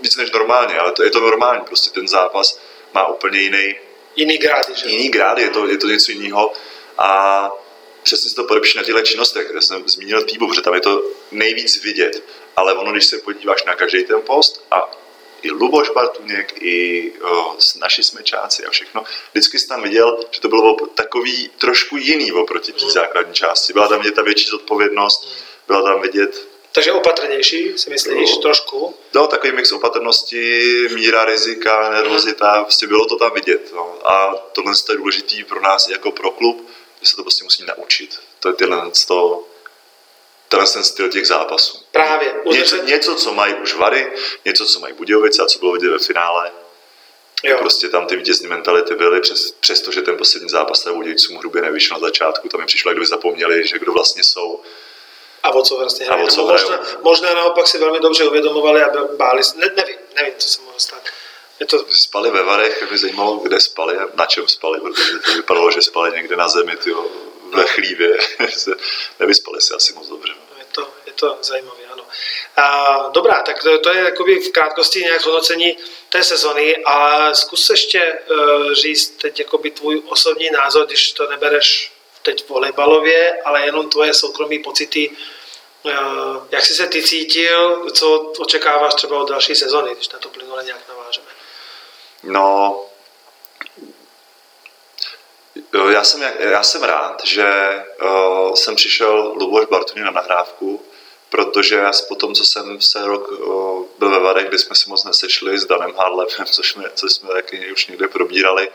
víc 0.00 0.16
než 0.16 0.30
normálně, 0.30 0.78
ale 0.78 0.92
to, 0.92 1.02
je 1.02 1.10
to 1.10 1.20
normální, 1.20 1.64
prostě 1.64 1.90
ten 1.90 2.08
zápas 2.08 2.58
má 2.94 3.06
úplně 3.06 3.40
jiný, 3.40 3.74
Jiný 4.16 4.38
grády, 4.38 4.72
že 4.74 4.88
jiný 4.88 5.08
grád, 5.08 5.38
je 5.38 5.50
to, 5.50 5.66
je 5.66 5.78
to 5.78 5.86
něco 5.86 6.12
jiného 6.12 6.52
a 6.98 7.50
přesně 8.02 8.30
se 8.30 8.36
to 8.36 8.44
podepíše 8.44 8.78
na 8.78 8.84
těchto 8.84 9.00
činnostech. 9.00 9.50
Já 9.54 9.60
jsem 9.60 9.88
zmínil 9.88 10.24
Týbu, 10.24 10.48
protože 10.48 10.60
tam 10.60 10.74
je 10.74 10.80
to 10.80 11.02
nejvíc 11.30 11.82
vidět, 11.82 12.24
ale 12.56 12.74
ono, 12.74 12.92
když 12.92 13.06
se 13.06 13.18
podíváš 13.18 13.64
na 13.64 13.74
každý 13.74 14.04
ten 14.04 14.22
post 14.22 14.64
a 14.70 14.90
i 15.42 15.50
Luboš 15.50 15.90
Bartuněk, 15.90 16.54
i 16.62 17.12
o, 17.22 17.56
naši 17.80 18.04
smečáci 18.04 18.64
a 18.64 18.70
všechno, 18.70 19.04
vždycky 19.32 19.58
jsi 19.58 19.68
tam 19.68 19.82
viděl, 19.82 20.18
že 20.30 20.40
to 20.40 20.48
bylo 20.48 20.76
takový 20.94 21.50
trošku 21.58 21.96
jiný 21.96 22.32
oproti 22.32 22.72
té 22.72 22.84
Mm. 22.84 22.90
základní 22.90 23.34
části. 23.34 23.72
Byla 23.72 23.88
tam 23.88 23.98
vidět 23.98 24.14
ta 24.14 24.22
větší 24.22 24.46
zodpovědnost, 24.48 25.28
byla 25.68 25.82
tam 25.82 26.00
vidět 26.02 26.48
Takže 26.74 26.92
opatrnější, 26.92 27.72
si 27.78 27.90
myslíš, 27.90 28.30
No. 28.36 28.42
trošku. 28.42 28.94
No, 29.14 29.26
takový 29.26 29.52
mix 29.52 29.72
opatrnosti, 29.72 30.88
míra 30.94 31.24
rizika, 31.24 31.90
nervozita, 31.90 32.62
prostě 32.64 32.86
bylo 32.86 33.06
to 33.06 33.16
tam 33.16 33.30
vidět. 33.34 33.72
No. 33.74 34.10
A 34.10 34.34
tohle 34.52 34.72
je 34.90 34.96
důležitý 34.96 35.44
pro 35.44 35.60
nás 35.60 35.88
i 35.88 35.92
jako 35.92 36.10
pro 36.12 36.30
klub, 36.30 36.68
že 37.02 37.08
se 37.08 37.16
to 37.16 37.22
prostě 37.22 37.44
musí 37.44 37.64
naučit. 37.64 38.18
To 38.40 38.48
je 38.48 38.54
tyhle, 38.54 38.90
to, 39.08 39.44
tenhle 40.52 40.72
ten 40.72 40.84
styl 40.84 41.08
těch 41.08 41.26
zápasů. 41.26 41.78
Právě. 41.90 42.28
Něco, 42.28 42.76
Udržet, 42.76 42.86
něco, 42.86 43.14
co 43.14 43.34
mají 43.34 43.54
už 43.54 43.74
Vary, 43.74 44.12
něco, 44.44 44.66
co 44.66 44.80
mají 44.80 44.94
Budějovice 44.94 45.42
a 45.42 45.46
co 45.46 45.58
bylo 45.58 45.72
vidět 45.72 45.90
ve 45.90 45.98
finále. 45.98 46.50
jo. 47.42 47.58
Prostě 47.58 47.88
tam 47.88 48.06
ty 48.06 48.16
vítězní 48.16 48.48
mentality 48.48 48.94
byly, 48.94 49.20
přes, 49.20 49.50
přestože 49.50 50.02
ten 50.02 50.16
poslední 50.16 50.48
zápas 50.48 50.80
tady 50.82 50.96
Budějovicům 50.96 51.36
hrubě 51.36 51.62
nevyšel 51.62 51.96
na 51.96 52.00
začátku, 52.08 52.48
tam 52.48 52.60
mi 52.60 52.66
přišlo, 52.66 52.90
jak 52.90 52.96
kdyby 52.96 53.06
zapomněli, 53.06 53.66
že 53.68 53.78
kdo 53.78 53.92
vlastně 53.92 54.22
jsou. 54.24 54.60
A 55.42 55.50
o 55.50 55.62
co 55.62 55.76
vlastně 55.76 56.06
A 56.06 56.14
hrají. 56.14 56.28
co 56.28 56.46
možná, 56.46 56.76
hrajou. 56.76 56.98
možná 57.02 57.34
naopak 57.34 57.66
si 57.68 57.78
velmi 57.78 58.00
dobře 58.00 58.24
uvědomovali 58.24 58.82
a 58.82 58.90
báli 59.16 59.44
se. 59.44 59.58
Ne, 59.58 59.70
nevím, 59.76 59.96
nevím, 60.16 60.34
co 60.38 60.48
se 60.48 60.62
mohlo 60.62 60.80
stát. 60.80 61.02
Je 61.60 61.66
to, 61.66 61.84
Spali 61.90 62.30
ve 62.30 62.42
Varech, 62.42 62.88
mě 62.90 62.98
zajímalo, 62.98 63.36
kde 63.36 63.60
spali 63.60 63.96
a 63.98 64.06
na 64.14 64.26
čem 64.26 64.48
spali, 64.48 64.80
protože 64.80 65.18
to 65.18 65.34
vypadalo, 65.34 65.70
že 65.70 65.82
spali 65.82 66.12
někde 66.16 66.36
na 66.36 66.48
zemi, 66.48 66.76
tyjo, 66.76 67.06
ve 67.54 67.64
chlívě. 67.66 68.18
Nevyspali 69.20 69.60
se 69.60 69.74
asi 69.74 69.92
moc 69.92 70.08
dobře. 70.08 70.32
Je 71.12 71.16
to, 71.16 71.38
zajímavé, 71.40 71.84
ano. 71.92 72.04
A, 72.56 73.08
dobrá, 73.08 73.42
tak 73.42 73.62
to, 73.62 73.78
to 73.78 73.92
je 73.92 74.00
jakoby 74.04 74.38
v 74.38 74.52
krátkosti 74.52 75.00
nějak 75.00 75.24
hodnocení 75.24 75.76
té 76.08 76.24
sezony, 76.24 76.76
ale 76.76 77.34
zkus 77.34 77.70
ještě 77.70 78.18
uh, 78.30 78.72
říct 78.72 79.08
teď 79.08 79.38
jakoby 79.38 79.70
tvůj 79.70 80.02
osobní 80.08 80.50
názor, 80.50 80.86
když 80.86 81.12
to 81.12 81.30
nebereš 81.30 81.92
teď 82.22 82.48
volejbalově, 82.48 83.42
ale 83.44 83.66
jenom 83.66 83.88
tvoje 83.88 84.14
soukromí 84.14 84.58
pocity, 84.58 85.10
uh, 85.82 85.92
jak 86.50 86.64
jsi 86.64 86.74
se 86.74 86.86
ty 86.86 87.02
cítil, 87.02 87.90
co 87.90 88.32
očekáváš 88.38 88.94
třeba 88.94 89.20
od 89.20 89.28
další 89.28 89.54
sezony, 89.54 89.94
když 89.94 90.08
na 90.08 90.18
to 90.18 90.28
plynule 90.28 90.64
nějak 90.64 90.88
navážeme. 90.88 91.26
No, 92.22 92.80
já 95.92 96.04
jsem, 96.04 96.22
já 96.38 96.62
jsem 96.62 96.82
rád, 96.82 97.24
že 97.24 97.74
uh, 98.02 98.54
jsem 98.54 98.76
přišel 98.76 99.32
Luboš 99.36 99.66
Bartoně 99.66 100.04
na 100.04 100.10
nahrávku, 100.10 100.82
protože 101.32 101.74
já 101.74 101.90
po 102.08 102.14
tom, 102.14 102.34
co 102.34 102.44
jsem 102.44 102.80
se 102.80 103.06
rok 103.06 103.30
uh, 103.30 103.86
byl 103.98 104.10
ve 104.10 104.18
Varech, 104.18 104.48
kdy 104.48 104.58
jsme 104.58 104.76
si 104.76 104.90
moc 104.90 105.04
nesešli 105.04 105.58
s 105.58 105.64
Danem 105.64 105.94
Harlevem, 105.96 106.46
což 106.50 106.70
jsme, 106.70 106.84
což 106.94 107.12
jsme 107.12 107.28
taky 107.28 107.72
už 107.72 107.86
někde 107.86 108.08
probírali, 108.08 108.68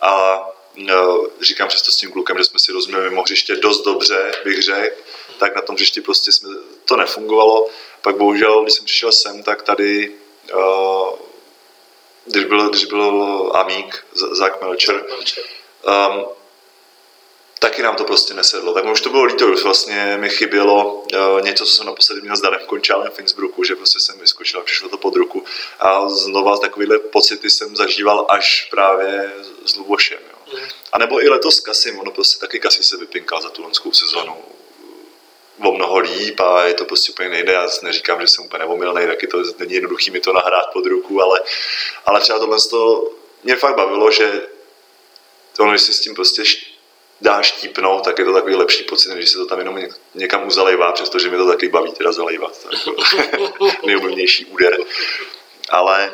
a 0.00 0.40
uh, 0.76 1.26
říkám 1.40 1.68
přesto 1.68 1.90
s 1.90 1.96
tím 1.96 2.12
klukem, 2.12 2.38
že 2.38 2.44
jsme 2.44 2.58
si 2.58 2.72
rozuměli 2.72 3.10
mimo 3.10 3.22
hřiště 3.22 3.56
dost 3.56 3.84
dobře, 3.84 4.32
bych 4.44 4.62
řekl, 4.62 4.96
tak 5.38 5.54
na 5.54 5.62
tom 5.62 5.74
hřišti 5.74 6.00
prostě 6.00 6.32
jsme, 6.32 6.48
to 6.84 6.96
nefungovalo. 6.96 7.68
Pak 8.02 8.16
bohužel, 8.16 8.62
když 8.62 8.74
jsem 8.74 8.84
přišel 8.84 9.12
sem, 9.12 9.42
tak 9.42 9.62
tady 9.62 10.12
uh, 10.54 11.10
když 12.26 12.44
byl, 12.44 12.68
když 12.68 12.84
byl 12.84 13.50
Amík, 13.54 14.06
Zach 14.12 14.60
Melcher, 14.60 15.04
um, 15.82 16.24
taky 17.68 17.82
nám 17.82 17.96
to 17.96 18.04
prostě 18.04 18.34
nesedlo. 18.34 18.74
Tak 18.74 18.84
už 18.84 19.00
to 19.00 19.10
bylo 19.10 19.24
líto, 19.24 19.46
už 19.46 19.62
vlastně 19.62 20.16
mi 20.20 20.28
chybělo 20.28 20.94
uh, 20.94 21.42
něco, 21.42 21.66
co 21.66 21.72
jsem 21.72 21.86
naposledy 21.86 22.20
měl 22.20 22.36
s 22.36 22.40
Danem 22.40 22.60
Končálem 22.66 23.12
v 23.12 23.18
Innsbrucku, 23.18 23.64
že 23.64 23.76
prostě 23.76 24.00
jsem 24.00 24.18
vyskočil 24.18 24.60
a 24.60 24.62
přišlo 24.62 24.88
to 24.88 24.98
pod 24.98 25.16
ruku. 25.16 25.44
A 25.80 26.08
znova 26.08 26.58
takovýhle 26.58 26.98
pocity 26.98 27.50
jsem 27.50 27.76
zažíval 27.76 28.26
až 28.28 28.68
právě 28.70 29.32
s 29.64 29.76
Lubošem. 29.76 30.18
Jo. 30.30 30.58
Mm. 30.58 30.68
A 30.92 30.98
nebo 30.98 31.22
i 31.22 31.28
letos 31.28 31.56
s 31.56 31.60
Kasim, 31.60 31.98
ono 31.98 32.10
prostě 32.10 32.38
taky 32.38 32.60
Kasi 32.60 32.82
se 32.82 32.96
vypinkal 32.96 33.42
za 33.42 33.50
tu 33.50 33.62
lonskou 33.62 33.92
sezonu 33.92 34.36
o 35.64 35.72
mnoho 35.72 35.98
líp 35.98 36.40
a 36.40 36.64
je 36.64 36.74
to 36.74 36.84
prostě 36.84 37.12
úplně 37.12 37.28
nejde. 37.28 37.52
Já 37.52 37.68
neříkám, 37.82 38.20
že 38.20 38.28
jsem 38.28 38.44
úplně 38.44 38.58
neomylný, 38.58 39.06
taky 39.06 39.26
to 39.26 39.42
není 39.58 39.74
jednoduchý 39.74 40.10
mi 40.10 40.20
to 40.20 40.32
nahrát 40.32 40.72
pod 40.72 40.86
ruku, 40.86 41.22
ale, 41.22 41.40
ale 42.06 42.20
třeba 42.20 42.38
tohle 42.38 42.58
to 42.70 43.10
mě 43.42 43.56
fakt 43.56 43.74
bavilo, 43.74 44.10
že 44.10 44.42
to, 45.56 45.64
když 45.64 45.82
si 45.82 45.92
s 45.92 46.00
tím 46.00 46.14
prostě 46.14 46.42
dá 47.20 47.42
štípnout, 47.42 48.04
tak 48.04 48.18
je 48.18 48.24
to 48.24 48.32
takový 48.32 48.54
lepší 48.54 48.84
pocit, 48.84 49.08
než 49.08 49.28
se 49.28 49.38
to 49.38 49.46
tam 49.46 49.58
jenom 49.58 49.78
někam 50.14 50.46
uzalejvá, 50.46 50.92
přestože 50.92 51.30
mi 51.30 51.36
to 51.36 51.46
taky 51.46 51.68
baví 51.68 51.92
teda 51.92 52.12
zalejvat. 52.12 52.66
Nejoblivnější 53.86 54.44
úder. 54.44 54.76
Ale 55.68 56.12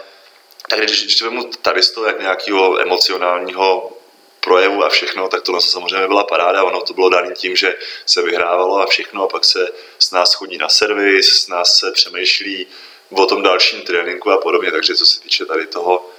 tak 0.68 0.80
když, 0.80 1.16
to 1.16 1.24
vemu 1.24 1.44
tady 1.62 1.82
z 1.82 1.90
toho 1.90 2.06
jak 2.06 2.20
nějakého 2.20 2.80
emocionálního 2.80 3.92
projevu 4.40 4.84
a 4.84 4.88
všechno, 4.88 5.28
tak 5.28 5.42
tohle 5.42 5.60
samozřejmě 5.60 6.06
byla 6.06 6.24
paráda. 6.24 6.64
Ono 6.64 6.80
to 6.80 6.94
bylo 6.94 7.08
dané 7.08 7.34
tím, 7.34 7.56
že 7.56 7.76
se 8.06 8.22
vyhrávalo 8.22 8.80
a 8.80 8.86
všechno 8.86 9.24
a 9.24 9.28
pak 9.28 9.44
se 9.44 9.68
s 9.98 10.10
nás 10.10 10.34
chodí 10.34 10.58
na 10.58 10.68
servis, 10.68 11.42
s 11.42 11.48
nás 11.48 11.78
se 11.78 11.92
přemýšlí 11.92 12.66
o 13.10 13.26
tom 13.26 13.42
dalším 13.42 13.82
tréninku 13.82 14.30
a 14.30 14.38
podobně. 14.38 14.70
Takže 14.70 14.94
co 14.94 15.06
se 15.06 15.20
týče 15.20 15.44
tady 15.44 15.66
toho, 15.66 16.10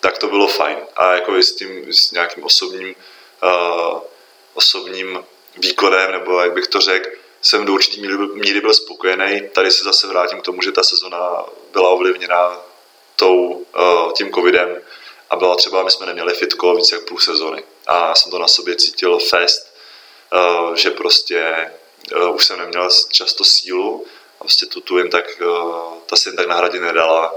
tak 0.00 0.18
to 0.18 0.28
bylo 0.28 0.46
fajn. 0.46 0.78
A 0.96 1.12
jako 1.12 1.36
s 1.36 1.52
tím 1.52 1.92
s 1.92 2.10
nějakým 2.10 2.44
osobním, 2.44 2.94
uh, 3.42 4.00
osobním 4.54 5.24
výkonem, 5.56 6.12
nebo 6.12 6.40
jak 6.40 6.52
bych 6.52 6.66
to 6.66 6.80
řekl, 6.80 7.10
jsem 7.42 7.64
do 7.64 7.72
určitý 7.72 8.00
míry 8.34 8.60
byl 8.60 8.74
spokojený. 8.74 9.48
Tady 9.52 9.70
se 9.70 9.84
zase 9.84 10.06
vrátím 10.06 10.40
k 10.40 10.44
tomu, 10.44 10.62
že 10.62 10.72
ta 10.72 10.82
sezona 10.82 11.44
byla 11.72 11.88
ovlivněna 11.90 12.60
tou, 13.16 13.36
uh, 13.42 14.12
tím 14.12 14.32
covidem 14.32 14.82
a 15.30 15.36
byla 15.36 15.56
třeba, 15.56 15.82
my 15.82 15.90
jsme 15.90 16.06
neměli 16.06 16.34
fitko 16.34 16.74
víc 16.74 16.92
jak 16.92 17.04
půl 17.04 17.18
sezony. 17.18 17.64
A 17.86 18.08
já 18.08 18.14
jsem 18.14 18.30
to 18.30 18.38
na 18.38 18.48
sobě 18.48 18.76
cítil 18.76 19.18
fest, 19.18 19.76
uh, 20.32 20.74
že 20.74 20.90
prostě 20.90 21.70
uh, 22.16 22.34
už 22.34 22.44
jsem 22.44 22.58
neměl 22.58 22.88
často 23.08 23.44
sílu 23.44 24.06
a 24.40 24.44
prostě 24.44 24.66
tu, 24.66 24.80
tu 24.80 24.98
jen 24.98 25.10
tak, 25.10 25.42
ta 26.06 26.16
se 26.16 26.28
jen 26.28 26.36
tak 26.36 26.46
nahradit 26.46 26.82
nedala. 26.82 27.34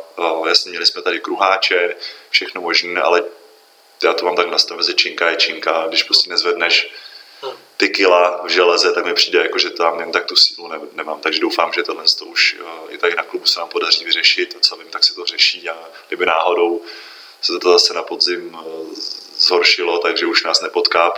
Jasně, 0.47 0.69
měli 0.69 0.86
jsme 0.86 1.01
tady 1.01 1.19
kruháče, 1.19 1.95
všechno 2.29 2.62
možné, 2.62 3.01
ale 3.01 3.24
já 4.03 4.13
to 4.13 4.25
mám 4.25 4.36
tak 4.36 4.47
nastavené, 4.47 4.88
že 4.88 4.93
činka 4.93 5.29
je 5.29 5.36
činka, 5.36 5.86
když 5.88 6.03
prostě 6.03 6.29
nezvedneš 6.29 6.91
ty 7.77 7.89
kila 7.89 8.41
v 8.43 8.50
železe, 8.50 8.93
tak 8.93 9.05
mi 9.05 9.13
přijde, 9.13 9.39
jako, 9.39 9.60
že 9.60 9.69
tam 9.69 10.00
jen 10.00 10.12
tak 10.12 10.25
tu 10.25 10.36
sílu 10.36 10.67
ne, 10.67 10.79
nemám. 10.93 11.19
Takže 11.19 11.39
doufám, 11.39 11.74
že 11.74 11.84
tohle 11.84 12.03
to 12.19 12.25
už 12.25 12.57
i 12.89 12.98
tady 12.98 13.15
na 13.15 13.24
klubu 13.24 13.46
se 13.46 13.60
nám 13.60 13.69
podaří 13.69 14.05
vyřešit. 14.05 14.55
A 14.57 14.60
co 14.60 14.77
vím, 14.77 14.88
tak 14.88 15.03
se 15.03 15.15
to 15.15 15.25
řeší 15.25 15.69
a 15.69 15.89
kdyby 16.07 16.25
náhodou 16.25 16.81
se 17.41 17.60
to 17.60 17.72
zase 17.72 17.93
na 17.93 18.03
podzim 18.03 18.57
zhoršilo, 19.38 20.00
takže 20.00 20.25
už 20.25 20.43
nás 20.43 20.62
nepotká 20.62 21.13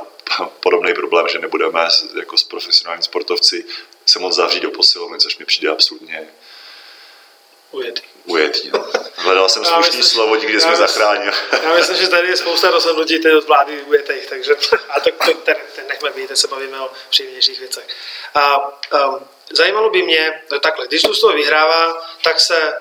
podobný 0.60 0.94
problém, 0.94 1.28
že 1.28 1.39
nebudeme 1.39 1.88
jako 2.20 2.38
s 2.38 2.44
profesionální 2.44 3.04
sportovci 3.04 3.66
se 4.06 4.20
moc 4.20 4.36
zavřít 4.36 4.63
do 4.63 4.72
posilovny, 4.72 5.20
což 5.20 5.38
mi 5.38 5.46
přijde 5.46 5.70
absolutně 5.70 6.28
ujetý. 7.72 8.02
ujetý 8.26 8.72
no. 8.74 8.86
Hledal 9.16 9.50
jsem 9.50 9.66
slušný 9.66 10.04
slovo, 10.04 10.38
díky 10.38 10.60
jsme 10.60 10.76
zachránili. 10.76 11.32
Já 11.64 11.76
myslím, 11.76 11.98
že 11.98 12.08
tady 12.08 12.28
je 12.28 12.38
spousta 12.38 12.70
rozhodnutí 12.70 13.22
tady 13.22 13.36
od 13.36 13.48
vlády 13.48 13.82
ujetých, 13.82 14.28
takže 14.28 14.56
a 14.90 15.00
to, 15.00 15.10
to 15.26 15.34
ten, 15.44 15.56
ten 15.76 15.88
nechme 15.88 16.10
být, 16.10 16.38
se 16.38 16.48
bavíme 16.48 16.80
o 16.80 16.92
příjemnějších 17.10 17.60
věcech. 17.60 17.88
A, 18.36 18.58
um, 19.08 19.28
zajímalo 19.52 19.90
by 19.90 20.04
mě, 20.04 20.42
no 20.52 20.60
takhle, 20.60 20.88
když 20.88 21.02
toho 21.02 21.34
vyhrává, 21.34 22.08
tak 22.24 22.40
se 22.40 22.78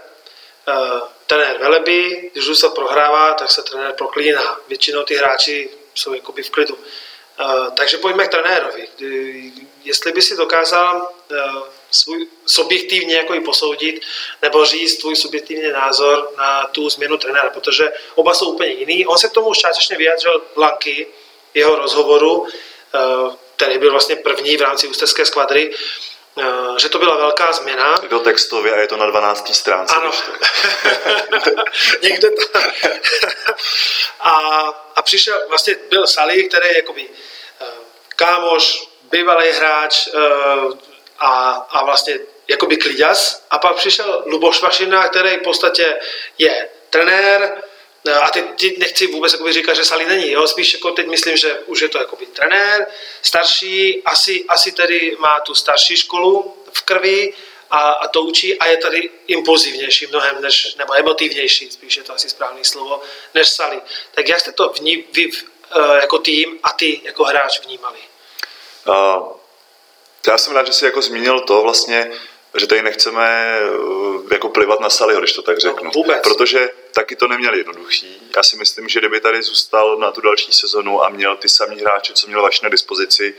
uh, 0.69 1.01
trenér 1.27 1.59
velebí, 1.59 2.31
když 2.33 2.59
se 2.59 2.69
prohrává, 2.69 3.35
tak 3.35 3.51
se 3.51 3.63
trenér 3.63 3.93
proklíná. 3.93 4.61
Většinou 4.69 5.03
ty 5.03 5.15
hráči 5.15 5.71
jsou 5.95 6.15
jakoby 6.15 6.43
v 6.43 6.51
klidu. 6.51 6.75
Uh, 6.75 7.75
takže 7.75 7.99
pojďme 7.99 8.27
k 8.27 8.31
trenérovi. 8.31 8.89
Jestli 9.85 10.13
by 10.13 10.23
si 10.23 10.37
dokázal 10.37 11.11
uh, 11.31 11.63
svůj 11.91 12.29
subjektivně 12.47 13.17
jako 13.17 13.35
i 13.35 13.41
posoudit, 13.41 14.01
nebo 14.43 14.65
říct 14.65 14.97
tvůj 14.97 15.17
subjektivní 15.17 15.73
názor 15.73 16.31
na 16.39 16.67
tu 16.67 16.91
změnu 16.91 17.17
trenéra, 17.17 17.51
protože 17.51 17.93
oba 18.15 18.35
jsou 18.35 18.53
úplně 18.53 18.71
jiný. 18.71 19.07
On 19.07 19.19
se 19.19 19.29
k 19.29 19.33
tomu 19.33 19.49
už 19.49 19.59
částečně 19.59 19.97
vyjádřil 19.97 20.43
Lanky, 20.57 21.07
jeho 21.55 21.77
rozhovoru, 21.77 22.39
uh, 22.39 22.49
který 23.57 23.79
byl 23.79 23.91
vlastně 23.91 24.17
první 24.17 24.57
v 24.57 24.63
rámci 24.63 24.87
ústecké 24.87 25.27
skvadry, 25.27 25.75
Eh, 26.41 26.79
že 26.81 26.89
to 26.89 26.99
byla 26.99 27.17
velká 27.17 27.53
změna. 27.53 27.95
Je 28.03 28.09
to 28.09 28.21
textově 28.21 28.73
a 28.73 28.79
je 28.81 28.87
to 28.87 28.97
na 28.97 29.07
12. 29.07 29.55
stránce. 29.55 29.95
Ano. 29.97 30.11
Někde 32.03 32.31
tam. 32.31 32.63
a, 34.21 34.33
a 34.97 35.03
přišel, 35.03 35.43
vlastně 35.49 35.77
byl 35.91 36.07
Sali, 36.07 36.45
který 36.45 36.69
je 36.69 36.77
jakoby 36.77 37.09
uh, 37.09 37.67
kámoš, 38.17 38.89
bývalý 39.11 39.51
hráč 39.51 40.09
a, 41.19 41.53
a 41.71 41.85
vlastně 41.85 42.19
jakoby 42.49 42.77
kliďas. 42.77 43.47
A 43.51 43.59
pak 43.59 43.77
přišel 43.77 44.23
Luboš 44.27 44.63
Vašina, 44.63 45.09
který 45.09 45.37
v 45.37 45.43
podstatě 45.43 45.97
je 46.39 46.69
trenér, 46.91 47.63
a 48.23 48.31
teď, 48.31 48.45
teď 48.61 48.79
nechci 48.79 49.07
vůbec 49.07 49.33
jakoby 49.33 49.53
říkat, 49.53 49.75
že 49.75 49.85
Sali 49.85 50.05
není, 50.05 50.31
jo? 50.31 50.47
spíš 50.47 50.75
jako 50.75 50.91
teď 50.91 51.07
myslím, 51.07 51.37
že 51.37 51.59
už 51.67 51.81
je 51.81 51.89
to 51.89 51.99
jakoby 51.99 52.27
trenér, 52.27 52.87
starší, 53.23 54.03
asi, 54.05 54.45
asi 54.49 54.73
tedy 54.73 55.17
má 55.19 55.41
tu 55.41 55.55
starší 55.55 55.97
školu 55.97 56.57
v 56.73 56.83
krvi 56.83 57.35
a, 57.71 57.79
a 57.79 58.09
to 58.09 58.23
učí 58.23 58.59
a 58.59 58.67
je 58.67 58.77
tady 58.77 59.11
impulzivnější 59.27 60.07
mnohem, 60.07 60.43
než, 60.43 60.75
nebo 60.75 60.95
emotivnější, 60.95 61.71
spíš 61.71 61.97
je 61.97 62.03
to 62.03 62.15
asi 62.15 62.31
správné 62.31 62.65
slovo, 62.65 63.03
než 63.35 63.49
Sali. 63.49 63.81
Tak 64.15 64.29
jak 64.29 64.41
jste 64.41 64.53
to 64.53 64.69
vní, 64.69 65.05
vy 65.13 65.27
uh, 65.27 65.95
jako 65.95 66.19
tým 66.19 66.59
a 66.63 66.73
ty 66.73 67.01
jako 67.05 67.25
hráč 67.25 67.61
vnímali? 67.61 67.99
Uh, 68.89 69.38
já 70.29 70.39
jsem 70.39 70.53
rád, 70.53 70.67
že 70.67 70.73
jsi 70.73 70.85
jako 70.85 71.03
zmínil 71.03 71.41
to 71.41 71.63
vlastně, 71.63 72.11
že 72.57 72.67
tady 72.67 72.83
nechceme 72.83 73.59
eh, 73.61 74.35
jako 74.35 74.49
plivat 74.49 74.81
na 74.81 74.91
Saliho, 74.91 75.21
když 75.21 75.33
to 75.33 75.43
tak 75.43 75.57
no, 75.57 75.61
řeknu. 75.61 75.85
No, 75.85 75.91
vůbec. 75.91 76.23
Protože 76.23 76.71
taky 76.93 77.17
to 77.17 77.29
neměl 77.29 77.55
jednoduchý. 77.55 78.31
Já 78.37 78.43
si 78.43 78.57
myslím, 78.57 78.89
že 78.89 78.99
kdyby 78.99 79.21
tady 79.21 79.43
zůstal 79.43 79.97
na 79.97 80.11
tu 80.11 80.21
další 80.21 80.53
sezonu 80.53 81.05
a 81.05 81.09
měl 81.09 81.37
ty 81.37 81.49
samý 81.49 81.81
hráče, 81.81 82.13
co 82.13 82.27
měl 82.27 82.43
vaši 82.43 82.61
na 82.63 82.69
dispozici, 82.69 83.35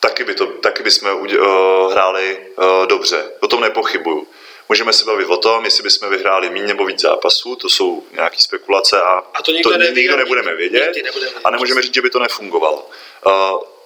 taky, 0.00 0.24
by 0.24 0.34
to, 0.34 0.46
taky 0.46 0.82
bychom 0.82 1.20
uh, 1.20 1.92
hráli 1.92 2.38
uh, 2.56 2.86
dobře. 2.86 3.32
O 3.40 3.48
tom 3.48 3.60
nepochybuju. 3.60 4.28
Můžeme 4.68 4.92
se 4.92 5.04
bavit 5.04 5.26
o 5.26 5.36
tom, 5.36 5.64
jestli 5.64 5.82
bychom 5.82 6.10
vyhráli 6.10 6.50
méně 6.50 6.66
nebo 6.66 6.84
víc 6.84 7.00
zápasů, 7.00 7.56
to 7.56 7.68
jsou 7.68 8.06
nějaké 8.12 8.36
spekulace 8.38 9.02
a, 9.02 9.22
a 9.34 9.42
to 9.42 9.52
nikdo, 9.52 9.70
to 9.70 9.78
neví, 9.78 10.00
nikdo 10.00 10.16
nebudeme 10.16 10.54
vědět. 10.54 10.92
Nebudeme 11.04 11.32
a 11.44 11.50
nemůžeme 11.50 11.82
říct, 11.82 11.94
že 11.94 12.02
by 12.02 12.10
to 12.10 12.18
nefungovalo. 12.18 12.90
Uh, 13.26 13.77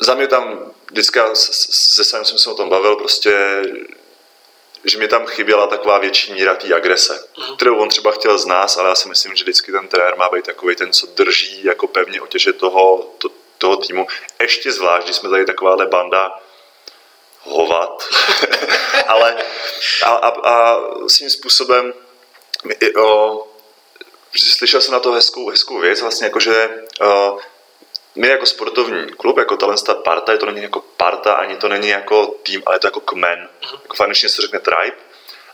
za 0.00 0.14
mě 0.14 0.28
tam 0.28 0.72
vždycky 0.90 1.20
se 1.34 2.04
samým 2.04 2.24
jsem 2.24 2.38
se 2.38 2.50
o 2.50 2.54
tom 2.54 2.68
bavil, 2.68 2.96
prostě 2.96 3.62
že 4.84 4.98
mi 4.98 5.08
tam 5.08 5.26
chyběla 5.26 5.66
taková 5.66 5.98
větší 5.98 6.32
míra 6.32 6.54
té 6.54 6.74
agrese, 6.74 7.24
uh-huh. 7.36 7.56
kterou 7.56 7.78
on 7.78 7.88
třeba 7.88 8.10
chtěl 8.10 8.38
z 8.38 8.46
nás, 8.46 8.76
ale 8.76 8.88
já 8.88 8.94
si 8.94 9.08
myslím, 9.08 9.36
že 9.36 9.44
vždycky 9.44 9.72
ten 9.72 9.88
trenér 9.88 10.16
má 10.16 10.28
být 10.28 10.44
takový 10.44 10.76
ten, 10.76 10.92
co 10.92 11.06
drží 11.06 11.64
jako 11.64 11.86
pevně 11.86 12.20
otěže 12.20 12.52
toho, 12.52 13.14
to, 13.18 13.28
toho 13.58 13.76
týmu. 13.76 14.06
Ještě 14.40 14.72
zvlášť, 14.72 15.04
když 15.04 15.16
jsme 15.16 15.30
tady 15.30 15.46
takováhle 15.46 15.86
banda 15.86 16.40
hovat, 17.40 18.08
ale 19.06 19.36
a, 20.04 20.08
a, 20.08 20.28
a 20.28 20.80
svým 21.08 21.30
způsobem 21.30 21.94
o, 22.96 23.46
slyšel 24.36 24.80
jsem 24.80 24.92
na 24.92 25.00
to 25.00 25.12
hezkou, 25.12 25.50
hezkou 25.50 25.78
věc, 25.78 26.00
vlastně 26.00 26.26
jako, 26.26 26.40
že 26.40 26.70
o, 27.00 27.38
my 28.14 28.28
jako 28.28 28.46
sportovní 28.46 29.06
klub, 29.16 29.38
jako 29.38 29.56
talenta 29.56 29.94
parta, 29.94 30.36
to 30.36 30.46
není 30.46 30.62
jako 30.62 30.84
parta, 30.96 31.32
ani 31.32 31.56
to 31.56 31.68
není 31.68 31.88
jako 31.88 32.26
tým, 32.42 32.62
ale 32.66 32.76
je 32.76 32.80
to 32.80 32.86
jako 32.86 33.00
kmen. 33.00 33.48
Uh-huh. 33.62 33.78
Jako 33.82 34.12
v 34.12 34.16
se 34.16 34.42
řekne 34.42 34.58
tribe. 34.58 34.96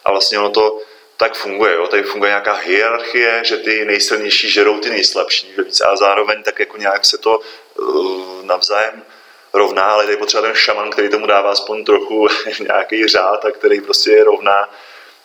A 0.04 0.10
vlastně 0.10 0.38
ono 0.38 0.50
to 0.50 0.80
tak 1.16 1.34
funguje. 1.34 1.74
Jo? 1.74 1.86
Tady 1.86 2.02
funguje 2.02 2.30
nějaká 2.30 2.52
hierarchie, 2.52 3.40
že 3.44 3.56
ty 3.56 3.84
nejsilnější 3.84 4.50
žerou 4.50 4.80
ty 4.80 4.90
nejslabší 4.90 5.54
víc 5.58 5.80
a 5.80 5.96
zároveň 5.96 6.42
tak 6.42 6.58
jako 6.58 6.76
nějak 6.76 7.04
se 7.04 7.18
to 7.18 7.40
uh, 7.78 8.44
navzájem 8.44 9.02
rovná, 9.52 9.84
ale 9.84 10.04
tady 10.04 10.16
potřeba 10.16 10.42
ten 10.42 10.54
šaman, 10.54 10.90
který 10.90 11.08
tomu 11.08 11.26
dává 11.26 11.50
aspoň 11.50 11.84
trochu 11.84 12.28
nějaký 12.60 13.08
řád 13.08 13.44
a 13.44 13.50
který 13.50 13.80
prostě 13.80 14.10
je 14.10 14.24
rovná, 14.24 14.70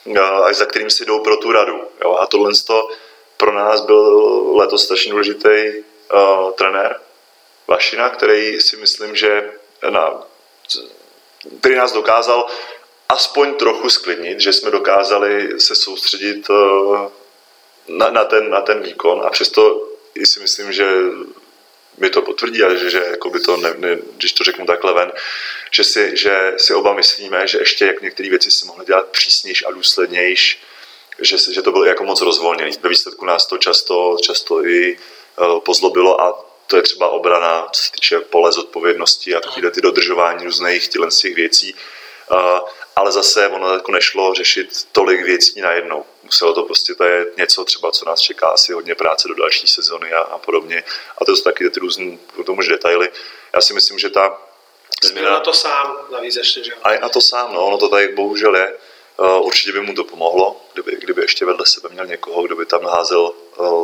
uh, 0.05 0.45
až 0.45 0.55
za 0.55 0.65
kterým 0.65 0.89
si 0.89 1.05
jdou 1.05 1.19
pro 1.19 1.37
tu 1.37 1.51
radu. 1.51 1.81
Jo? 2.03 2.17
A 2.19 2.25
tohle 2.25 2.51
to 2.67 2.89
pro 3.37 3.53
nás 3.53 3.81
byl 3.81 4.57
letos 4.57 4.83
strašně 4.83 5.11
důležitý 5.11 5.73
uh, 6.13 6.51
trenér, 6.51 6.99
Vašina, 7.71 8.09
který 8.09 8.61
si 8.61 8.77
myslím, 8.77 9.15
že 9.15 9.51
na, 9.89 10.23
který 11.59 11.75
nás 11.75 11.91
dokázal 11.91 12.47
aspoň 13.09 13.55
trochu 13.55 13.89
sklidnit, 13.89 14.39
že 14.39 14.53
jsme 14.53 14.71
dokázali 14.71 15.61
se 15.61 15.75
soustředit 15.75 16.47
eh, 16.49 17.09
na, 17.87 18.09
na, 18.09 18.25
ten, 18.25 18.49
na 18.49 18.61
ten 18.61 18.83
výkon 18.83 19.21
a 19.25 19.29
přesto 19.29 19.87
si 20.23 20.39
myslím, 20.39 20.73
že 20.73 20.85
mi 21.97 22.09
to 22.09 22.21
potvrdí, 22.21 22.63
a 22.63 22.75
že, 22.75 22.89
že 22.89 23.03
jako 23.09 23.29
by 23.29 23.39
to, 23.39 23.57
ne, 23.57 23.73
ne, 23.77 23.97
když 24.17 24.33
to 24.33 24.43
řeknu 24.43 24.65
takhle 24.65 24.93
ven, 24.93 25.11
že 25.71 25.83
si, 25.83 26.17
že 26.17 26.53
si 26.57 26.73
oba 26.73 26.93
myslíme, 26.93 27.47
že 27.47 27.57
ještě 27.57 27.85
jak 27.85 28.01
některé 28.01 28.29
věci 28.29 28.51
se 28.51 28.65
mohly 28.65 28.85
dělat 28.85 29.07
přísnější 29.07 29.65
a 29.65 29.71
důslednější, 29.71 30.57
že, 31.19 31.37
že 31.37 31.61
to 31.61 31.71
bylo 31.71 31.85
jako 31.85 32.03
moc 32.03 32.21
rozvolněné. 32.21 32.71
Ve 32.81 32.89
výsledku 32.89 33.25
nás 33.25 33.45
to 33.45 33.57
často, 33.57 34.17
často 34.21 34.65
i 34.65 34.97
uh, 35.39 35.59
pozlobilo 35.59 36.21
a 36.21 36.50
to 36.71 36.77
je 36.77 36.83
třeba 36.83 37.07
obrana, 37.07 37.67
co 37.71 37.83
se 37.83 37.91
týče 37.91 38.19
pole 38.19 38.51
zodpovědnosti 38.51 39.35
a 39.35 39.39
takové 39.39 39.71
ty 39.71 39.81
dodržování 39.81 40.45
různých 40.45 40.87
těch 40.87 41.35
věcí. 41.35 41.75
Ale 42.95 43.11
zase 43.11 43.47
ono 43.47 43.73
jako 43.73 43.91
nešlo 43.91 44.33
řešit 44.33 44.87
tolik 44.91 45.21
věcí 45.21 45.61
najednou. 45.61 46.05
Muselo 46.23 46.53
to 46.53 46.63
prostě, 46.63 46.95
to 46.95 47.03
je 47.03 47.25
něco 47.37 47.65
třeba, 47.65 47.91
co 47.91 48.05
nás 48.05 48.19
čeká 48.19 48.47
asi 48.47 48.73
hodně 48.73 48.95
práce 48.95 49.27
do 49.27 49.33
další 49.33 49.67
sezony 49.67 50.13
a, 50.13 50.19
a 50.19 50.37
podobně. 50.37 50.83
A 51.17 51.25
to 51.25 51.35
jsou 51.35 51.43
taky 51.43 51.69
ty 51.69 51.79
různé, 51.79 52.17
tomu 52.45 52.61
detaily. 52.61 53.09
Já 53.53 53.61
si 53.61 53.73
myslím, 53.73 53.99
že 53.99 54.09
ta 54.09 54.41
změna... 55.03 55.29
na 55.29 55.39
to 55.39 55.53
sám 55.53 55.97
navíc 56.11 56.35
ještě, 56.35 56.63
že 56.63 56.71
A 56.83 56.99
na 56.99 57.09
to 57.09 57.21
sám, 57.21 57.53
no, 57.53 57.65
ono 57.65 57.77
to 57.77 57.89
tady 57.89 58.07
bohužel 58.07 58.55
je. 58.55 58.75
Uh, 59.17 59.45
určitě 59.45 59.71
by 59.71 59.81
mu 59.81 59.93
to 59.93 60.03
pomohlo, 60.03 60.61
kdyby, 60.73 60.97
kdyby 61.01 61.21
ještě 61.21 61.45
vedle 61.45 61.65
sebe 61.65 61.89
měl 61.89 62.05
někoho, 62.05 62.43
kdo 62.43 62.55
by 62.55 62.65
tam 62.65 62.83
naházel 62.83 63.33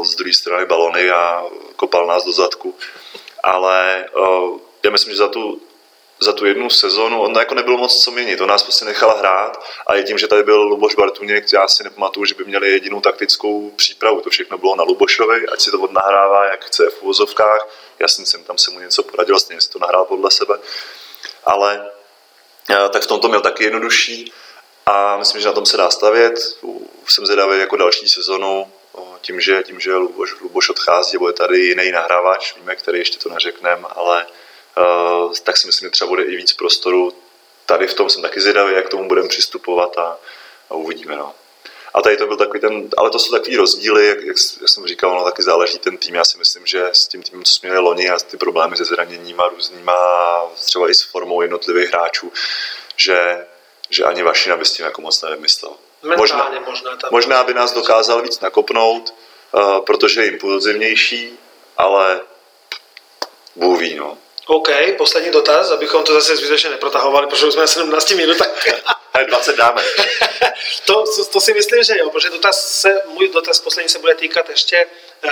z 0.03 0.15
druhé 0.15 0.33
strany 0.33 0.65
balony 0.65 1.11
a 1.11 1.43
kopal 1.75 2.07
nás 2.07 2.23
do 2.23 2.31
zadku. 2.31 2.75
Ale 3.43 4.05
uh, 4.15 4.59
já 4.83 4.91
myslím, 4.91 5.13
že 5.13 5.17
za 5.17 5.27
tu 5.27 5.61
za 6.19 6.33
tu 6.33 6.45
jednu 6.45 6.69
sezonu, 6.69 7.21
on 7.21 7.35
jako 7.35 7.55
nebylo 7.55 7.77
moc 7.77 8.03
co 8.03 8.11
měnit, 8.11 8.41
on 8.41 8.49
nás 8.49 8.63
prostě 8.63 8.85
nechal 8.85 9.17
hrát 9.17 9.63
a 9.87 9.95
je 9.95 10.03
tím, 10.03 10.17
že 10.17 10.27
tady 10.27 10.43
byl 10.43 10.61
Luboš 10.61 10.95
Bartuněk, 10.95 11.53
já 11.53 11.67
si 11.67 11.83
nepamatuju, 11.83 12.25
že 12.25 12.35
by 12.35 12.45
měli 12.45 12.69
jedinou 12.69 13.01
taktickou 13.01 13.69
přípravu, 13.69 14.21
to 14.21 14.29
všechno 14.29 14.57
bylo 14.57 14.75
na 14.75 14.83
Lubošovi, 14.83 15.47
ať 15.47 15.61
si 15.61 15.71
to 15.71 15.79
odnahrává, 15.79 16.45
jak 16.45 16.65
chce 16.65 16.89
v 16.89 17.03
úvozovkách, 17.03 17.67
jasně 17.99 18.25
jsem 18.25 18.43
tam 18.43 18.57
se 18.57 18.71
mu 18.71 18.79
něco 18.79 19.03
poradil, 19.03 19.39
stejně 19.39 19.61
si 19.61 19.69
to 19.69 19.79
nahrál 19.79 20.05
podle 20.05 20.31
sebe, 20.31 20.59
ale 21.45 21.91
eh, 22.69 22.89
tak 22.89 23.03
v 23.03 23.07
tomto 23.07 23.27
měl 23.27 23.41
taky 23.41 23.63
jednodušší 23.63 24.33
a 24.85 25.17
myslím, 25.17 25.41
že 25.41 25.47
na 25.47 25.53
tom 25.53 25.65
se 25.65 25.77
dá 25.77 25.89
stavět, 25.89 26.33
jsem 27.07 27.25
zvědavý 27.25 27.59
jako 27.59 27.77
další 27.77 28.09
sezonu, 28.09 28.71
tím, 29.21 29.41
že, 29.41 29.63
tím, 29.63 29.79
že 29.79 29.95
Luboš, 29.95 30.41
Luboš 30.41 30.69
odchází, 30.69 31.17
bude 31.17 31.33
tady 31.33 31.59
jiný 31.59 31.91
nahrávač, 31.91 32.55
víme, 32.55 32.75
který 32.75 32.99
ještě 32.99 33.19
to 33.19 33.29
neřekneme, 33.29 33.87
ale 33.89 34.25
Eh, 34.77 35.39
tak 35.43 35.57
si 35.57 35.67
myslím, 35.67 35.87
že 35.87 35.91
třeba 35.91 36.07
bude 36.07 36.23
i 36.23 36.35
víc 36.35 36.53
prostoru. 36.53 37.13
Tady 37.65 37.87
v 37.87 37.93
tom 37.93 38.09
jsem 38.09 38.21
taky 38.21 38.41
zvědavý, 38.41 38.73
jak 38.73 38.85
k 38.85 38.89
tomu 38.89 39.07
budeme 39.07 39.27
přistupovat 39.27 39.97
a, 39.97 40.17
a 40.69 40.73
uvidíme. 40.73 41.15
No. 41.15 41.33
A 41.93 42.01
tady 42.01 42.17
to 42.17 42.27
byl 42.27 42.37
takový 42.37 42.59
ten, 42.59 42.89
ale 42.97 43.09
to 43.09 43.19
jsou 43.19 43.31
takový 43.31 43.57
rozdíly, 43.57 44.07
jak, 44.07 44.17
jak, 44.17 44.37
jak 44.61 44.69
jsem 44.69 44.87
říkal, 44.87 45.11
ono 45.11 45.23
taky 45.23 45.43
záleží 45.43 45.79
ten 45.79 45.97
tým. 45.97 46.15
Já 46.15 46.25
si 46.25 46.37
myslím, 46.37 46.65
že 46.65 46.85
s 46.91 47.07
tím 47.07 47.23
týmem, 47.23 47.43
co 47.43 47.53
jsme 47.53 47.69
měli 47.69 47.83
loni 47.83 48.09
a 48.09 48.19
ty 48.19 48.37
problémy 48.37 48.77
se 48.77 48.85
zraněníma 48.85 49.47
různýma, 49.47 49.95
třeba 50.65 50.89
i 50.89 50.93
s 50.93 51.01
formou 51.01 51.41
jednotlivých 51.41 51.89
hráčů, 51.89 52.33
že, 52.95 53.47
že 53.89 54.03
ani 54.03 54.23
Vašina 54.23 54.57
by 54.57 54.65
s 54.65 54.73
tím 54.73 54.85
jako 54.85 55.01
moc 55.01 55.21
nevymyslel. 55.21 55.71
Možná, 56.03 56.51
možná, 56.65 56.91
možná 57.11 57.43
by 57.43 57.53
nás 57.53 57.71
dokázal 57.71 58.21
víc 58.21 58.39
nakopnout, 58.39 59.13
uh, 59.51 59.79
protože 59.79 60.21
je 60.21 60.27
impulzivnější, 60.27 61.39
ale 61.77 62.21
Bůh 63.55 63.79
ví, 63.79 63.95
no. 63.95 64.17
OK, 64.47 64.69
poslední 64.97 65.31
dotaz, 65.31 65.71
abychom 65.71 66.03
to 66.03 66.13
zase 66.13 66.37
zbytečně 66.37 66.69
neprotahovali, 66.69 67.27
protože 67.27 67.45
už 67.45 67.53
jsme 67.53 67.61
na 67.61 67.67
17 67.67 68.11
minutách. 68.11 68.65
20 69.25 69.55
dáme. 69.55 69.81
to, 70.85 71.03
to, 71.31 71.41
si 71.41 71.53
myslím, 71.53 71.83
že 71.83 71.97
jo, 71.97 72.09
protože 72.09 72.29
dotaz 72.29 72.81
se, 72.81 73.01
můj 73.05 73.29
dotaz 73.29 73.59
poslední 73.59 73.89
se 73.89 73.99
bude 73.99 74.15
týkat 74.15 74.49
ještě 74.49 74.85
uh, 75.25 75.31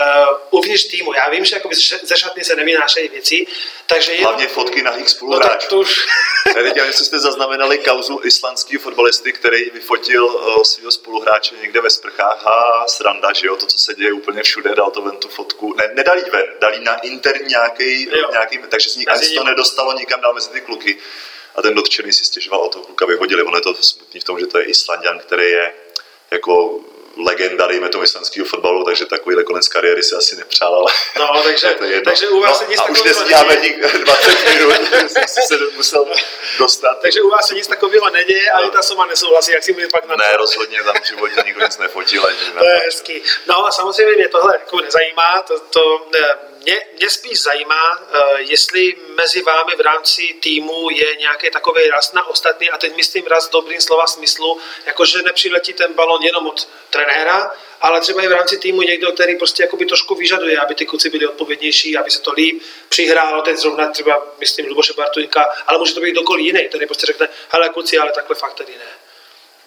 uvnitř 0.52 0.88
týmu. 0.88 1.14
Já 1.14 1.30
vím, 1.30 1.46
že 1.46 1.56
jakoby 1.56 1.76
ze 2.04 2.18
šatny 2.18 2.44
se 2.44 2.56
nevynášejí 2.56 3.10
věci, 3.10 3.48
takže... 3.86 4.12
Jenom... 4.12 4.26
Hlavně 4.26 4.48
fotky 4.48 4.82
nahých 4.82 5.10
spoluhráčů. 5.10 5.66
No, 5.66 5.70
to 5.70 5.80
už... 5.80 6.06
Nevím, 6.56 6.74
jestli 6.76 7.06
jste 7.06 7.20
zaznamenali 7.20 7.78
kauzu 7.78 8.22
islandského 8.24 8.82
fotbalisty, 8.82 9.34
který 9.34 9.70
vyfotil 9.70 10.26
uh, 10.26 10.64
svého 10.64 10.92
spoluhráče 10.92 11.56
někde 11.62 11.82
ve 11.82 11.90
sprchách 11.90 12.48
a 12.48 12.88
sranda, 12.88 13.34
že 13.34 13.48
jo, 13.48 13.56
to, 13.56 13.66
co 13.66 13.80
se 13.80 13.94
děje 13.94 14.14
úplně 14.14 14.44
všude, 14.44 14.76
dal 14.76 14.92
to 14.92 15.02
ven 15.02 15.18
tu 15.18 15.28
fotku. 15.28 15.74
Ne, 15.78 15.84
nedal 15.94 16.18
jí 16.18 16.24
ven, 16.32 16.46
dal 16.62 16.74
jí 16.74 16.84
na 16.84 16.96
interní 16.96 17.48
nějaký, 17.48 18.10
nějaký 18.32 18.60
takže 18.70 18.90
se 18.90 19.00
nikam 19.00 19.20
to 19.38 19.44
nedostalo 19.44 19.94
nikam 19.94 20.22
dál 20.22 20.34
mezi 20.34 20.50
ty 20.50 20.62
kluky 20.62 20.98
a 21.56 21.62
ten 21.62 21.74
dotčený 21.76 22.14
si 22.14 22.26
stěžoval 22.26 22.62
o 22.62 22.70
toho 22.70 22.86
kluka 22.86 23.06
vyhodili. 23.06 23.44
Ono 23.44 23.58
je 23.58 23.62
to 23.62 23.74
smutný 23.74 24.20
v 24.20 24.24
tom, 24.24 24.40
že 24.40 24.48
to 24.48 24.60
je 24.60 24.66
Islandian, 24.66 25.20
který 25.20 25.52
je 25.52 25.74
jako 26.32 26.80
legenda, 27.18 27.68
dejme 27.68 27.90
tomu 27.90 28.04
islandského 28.04 28.46
fotbalu, 28.46 28.84
takže 28.84 29.06
takovýhle 29.06 29.44
konec 29.44 29.68
kariéry 29.68 30.04
si 30.04 30.16
asi 30.16 30.36
nepřál, 30.36 30.76
ale 30.76 30.92
no, 31.20 31.44
takže, 31.44 31.68
to 31.68 31.84
je 31.84 32.02
takže 32.02 32.28
u 32.28 32.40
vás 32.40 32.52
no, 32.52 32.66
se 32.66 32.72
nic 32.72 32.80
a 32.80 32.86
už 32.86 33.04
nestíháme 33.04 33.56
20 34.04 34.50
minut, 34.56 34.76
se 35.48 35.58
musel 35.76 36.06
dostat. 36.60 37.00
Takže 37.02 37.22
u 37.22 37.30
vás 37.30 37.48
se 37.48 37.56
nic 37.56 37.68
takového 37.68 38.10
neděje, 38.10 38.46
no. 38.54 38.62
ani 38.62 38.72
ta 38.72 38.82
soma 38.82 39.06
nesouhlasí, 39.06 39.52
jak 39.52 39.64
si 39.64 39.74
mi 39.74 39.88
pak 39.88 40.06
na 40.06 40.16
Ne, 40.16 40.38
rozhodně 40.38 40.84
tam 40.84 40.96
v 41.04 41.08
životě 41.08 41.44
nikdo 41.46 41.62
nic 41.66 41.78
nefotil. 41.78 42.22
to 42.58 42.66
je 42.66 42.80
hezký. 42.86 43.24
No 43.46 43.68
a 43.68 43.72
samozřejmě 43.72 44.16
mě 44.16 44.28
tohle 44.28 44.54
jako 44.60 44.82
nezajímá, 44.82 45.42
to, 45.48 45.60
to 45.60 46.08
ne, 46.14 46.38
mě, 46.66 46.86
mě 46.98 47.10
spíš 47.10 47.42
zajímá, 47.42 48.00
uh, 48.00 48.38
jestli 48.38 48.96
mezi 49.16 49.42
vámi 49.42 49.76
v 49.76 49.80
rámci 49.80 50.36
týmu 50.40 50.90
je 50.90 51.16
nějaký 51.16 51.52
takový 51.52 51.90
raz 51.90 52.14
na 52.14 52.28
ostatní, 52.28 52.70
a 52.70 52.78
teď 52.78 52.96
myslím 52.96 53.26
raz 53.26 53.50
dobrým 53.50 53.82
slova 53.82 54.08
smyslu, 54.08 54.60
jakože 54.86 55.22
nepřiletí 55.22 55.74
ten 55.74 55.94
balon 55.94 56.24
jenom 56.24 56.48
od 56.48 56.68
trenéra, 56.90 57.52
ale 57.82 58.02
třeba 58.02 58.22
i 58.22 58.28
v 58.28 58.32
rámci 58.32 58.58
týmu 58.58 58.82
někdo, 58.82 59.12
který 59.12 59.36
prostě 59.36 59.64
jakoby 59.64 59.86
trošku 59.86 60.16
vyžaduje, 60.16 60.60
aby 60.60 60.76
ty 60.76 60.86
kluci 60.86 61.10
byli 61.10 61.28
odpovědnější, 61.28 61.98
aby 61.98 62.12
se 62.12 62.22
to 62.22 62.32
líp 62.32 62.64
přihrálo. 62.90 63.42
Teď 63.42 63.58
zrovna 63.58 63.92
třeba, 63.92 64.28
myslím, 64.40 64.68
Luboše 64.68 64.94
Bartuňka, 64.94 65.46
ale 65.68 65.78
může 65.78 65.94
to 65.94 66.02
být 66.02 66.12
kdokoliv 66.12 66.46
jiný, 66.46 66.68
který 66.70 66.86
prostě 66.86 67.06
řekne, 67.06 67.30
hele 67.50 67.70
kluci, 67.70 67.98
ale 67.98 68.12
takhle 68.12 68.36
fakt 68.36 68.54
tady 68.54 68.74
ne. 68.74 68.92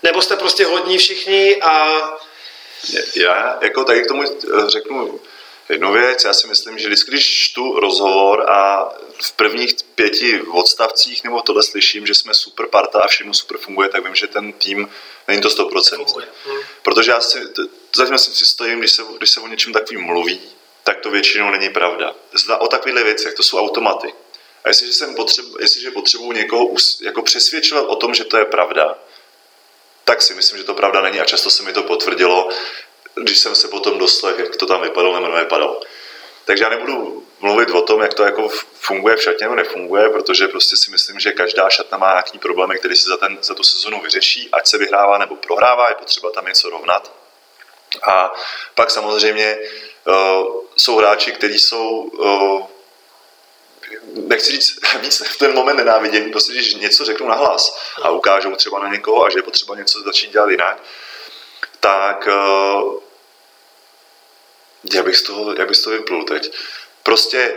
Nebo 0.03 0.23
jste 0.23 0.37
prostě 0.37 0.65
hodní 0.65 0.99
všichni 0.99 1.57
a... 1.63 2.03
Já 3.17 3.59
jako 3.61 3.85
tady 3.85 4.03
k 4.03 4.07
tomu 4.07 4.23
eh, 4.23 4.71
řeknu 4.71 5.21
jednu 5.69 5.93
věc. 5.93 6.25
Já 6.25 6.33
si 6.33 6.47
myslím, 6.47 6.79
že 6.79 6.89
vždycky, 6.89 7.11
když 7.11 7.45
čtu 7.45 7.81
rozhovor 7.81 8.51
a 8.51 8.89
v 9.23 9.33
prvních 9.33 9.75
pěti 9.95 10.41
odstavcích 10.41 11.25
nebo 11.25 11.43
tohle 11.43 11.63
slyším, 11.63 12.07
že 12.07 12.15
jsme 12.15 12.35
super 12.35 12.67
parta 12.67 13.01
a 13.01 13.07
všechno 13.07 13.35
super 13.35 13.59
funguje, 13.59 13.89
tak 13.89 14.05
vím, 14.05 14.15
že 14.15 14.27
ten 14.27 14.53
tým 14.53 14.91
není 15.29 15.41
to 15.41 15.49
100%. 15.49 16.27
Hmm. 16.47 16.61
Protože 16.83 17.11
já 17.11 17.21
si, 17.21 17.39
zatím 17.97 18.19
si 18.19 18.47
stojím, 18.47 18.79
když 18.79 18.93
se, 18.93 19.03
když 19.19 19.31
se 19.31 19.41
o 19.41 19.47
něčem 19.47 19.73
takovým 19.73 20.03
mluví, 20.03 20.41
tak 20.85 21.01
to 21.01 21.11
většinou 21.11 21.51
není 21.51 21.71
pravda. 21.71 22.15
Zda 22.33 22.57
o 22.57 22.69
takovýchhle 22.69 23.05
věcech, 23.05 23.35
to 23.35 23.43
jsou 23.43 23.59
automaty. 23.59 24.15
A 24.65 24.69
jestliže, 24.69 24.93
jsem 24.93 25.15
potřebu, 25.15 25.57
jestliže 25.61 25.91
potřebuji 25.91 26.33
někoho 26.33 26.75
jako 27.01 27.23
přesvědčovat 27.23 27.85
o 27.89 27.97
tom, 27.97 28.15
že 28.15 28.25
to 28.25 28.37
je 28.37 28.45
pravda, 28.45 28.99
tak 30.05 30.23
si 30.23 30.35
myslím, 30.35 30.59
že 30.59 30.65
to 30.65 30.75
pravda 30.75 31.01
není 31.01 31.21
a 31.21 31.25
často 31.25 31.51
se 31.51 31.63
mi 31.63 31.73
to 31.73 31.83
potvrdilo 31.83 32.49
když 33.23 33.39
jsem 33.39 33.55
se 33.55 33.69
potom 33.69 33.99
doslech, 33.99 34.39
jak 34.39 34.57
to 34.57 34.67
tam 34.67 34.83
vypadalo 34.83 35.21
nebo 35.21 35.35
nevypadalo. 35.35 35.81
Takže 36.45 36.65
já 36.65 36.71
nebudu 36.71 37.27
mluvit 37.41 37.71
o 37.71 37.83
tom, 37.83 38.01
jak 38.01 38.15
to 38.15 38.25
jako 38.25 38.49
funguje 38.75 39.17
v 39.17 39.23
šatně 39.23 39.45
nebo 39.45 39.55
nefunguje, 39.55 40.09
protože 40.09 40.49
prostě 40.49 40.77
si 40.77 40.91
myslím, 40.91 41.21
že 41.21 41.33
každá 41.33 41.71
šatna 41.71 41.99
má 41.99 42.11
nějaký 42.11 42.39
problémy, 42.39 42.79
který 42.79 42.97
se 42.97 43.09
za, 43.09 43.17
ten, 43.17 43.39
za 43.43 43.55
tu 43.55 43.63
sezonu 43.63 44.01
vyřeší, 44.01 44.49
ať 44.53 44.67
se 44.67 44.79
vyhrává 44.79 45.19
nebo 45.19 45.37
prohrává, 45.37 45.89
je 45.89 45.95
potřeba 45.95 46.31
tam 46.31 46.47
něco 46.47 46.71
rovnat. 46.71 47.13
A 48.03 48.33
pak 48.75 48.91
samozřejmě 48.91 49.59
uh, 50.05 50.15
jsou 50.77 50.97
hráči, 50.97 51.33
kteří 51.33 51.59
jsou 51.59 52.01
uh, 52.01 52.67
nechci 54.15 54.53
říct 54.53 54.79
víc 55.01 55.23
v 55.27 55.39
ten 55.39 55.55
moment 55.55 55.77
nenávidění, 55.77 56.31
prostě 56.31 56.53
když 56.53 56.75
něco 56.75 57.05
řeknu 57.05 57.29
nahlas 57.29 57.81
a 58.03 58.11
ukážou 58.11 58.55
třeba 58.55 58.79
na 58.79 58.89
někoho 58.89 59.27
a 59.27 59.31
že 59.31 59.39
je 59.39 59.43
potřeba 59.43 59.77
něco 59.77 60.03
začít 60.03 60.33
dělat 60.33 60.51
jinak, 60.51 60.83
tak 61.81 62.27
uh, 62.27 63.08
jak 64.95 65.05
bych 65.05 65.17
z 65.17 65.23
toho, 65.23 65.55
jak 65.55 65.69
bych 65.69 65.77
z 65.77 65.83
toho 65.83 65.97
vyplul 65.97 66.25
teď? 66.25 66.53
Prostě 67.03 67.55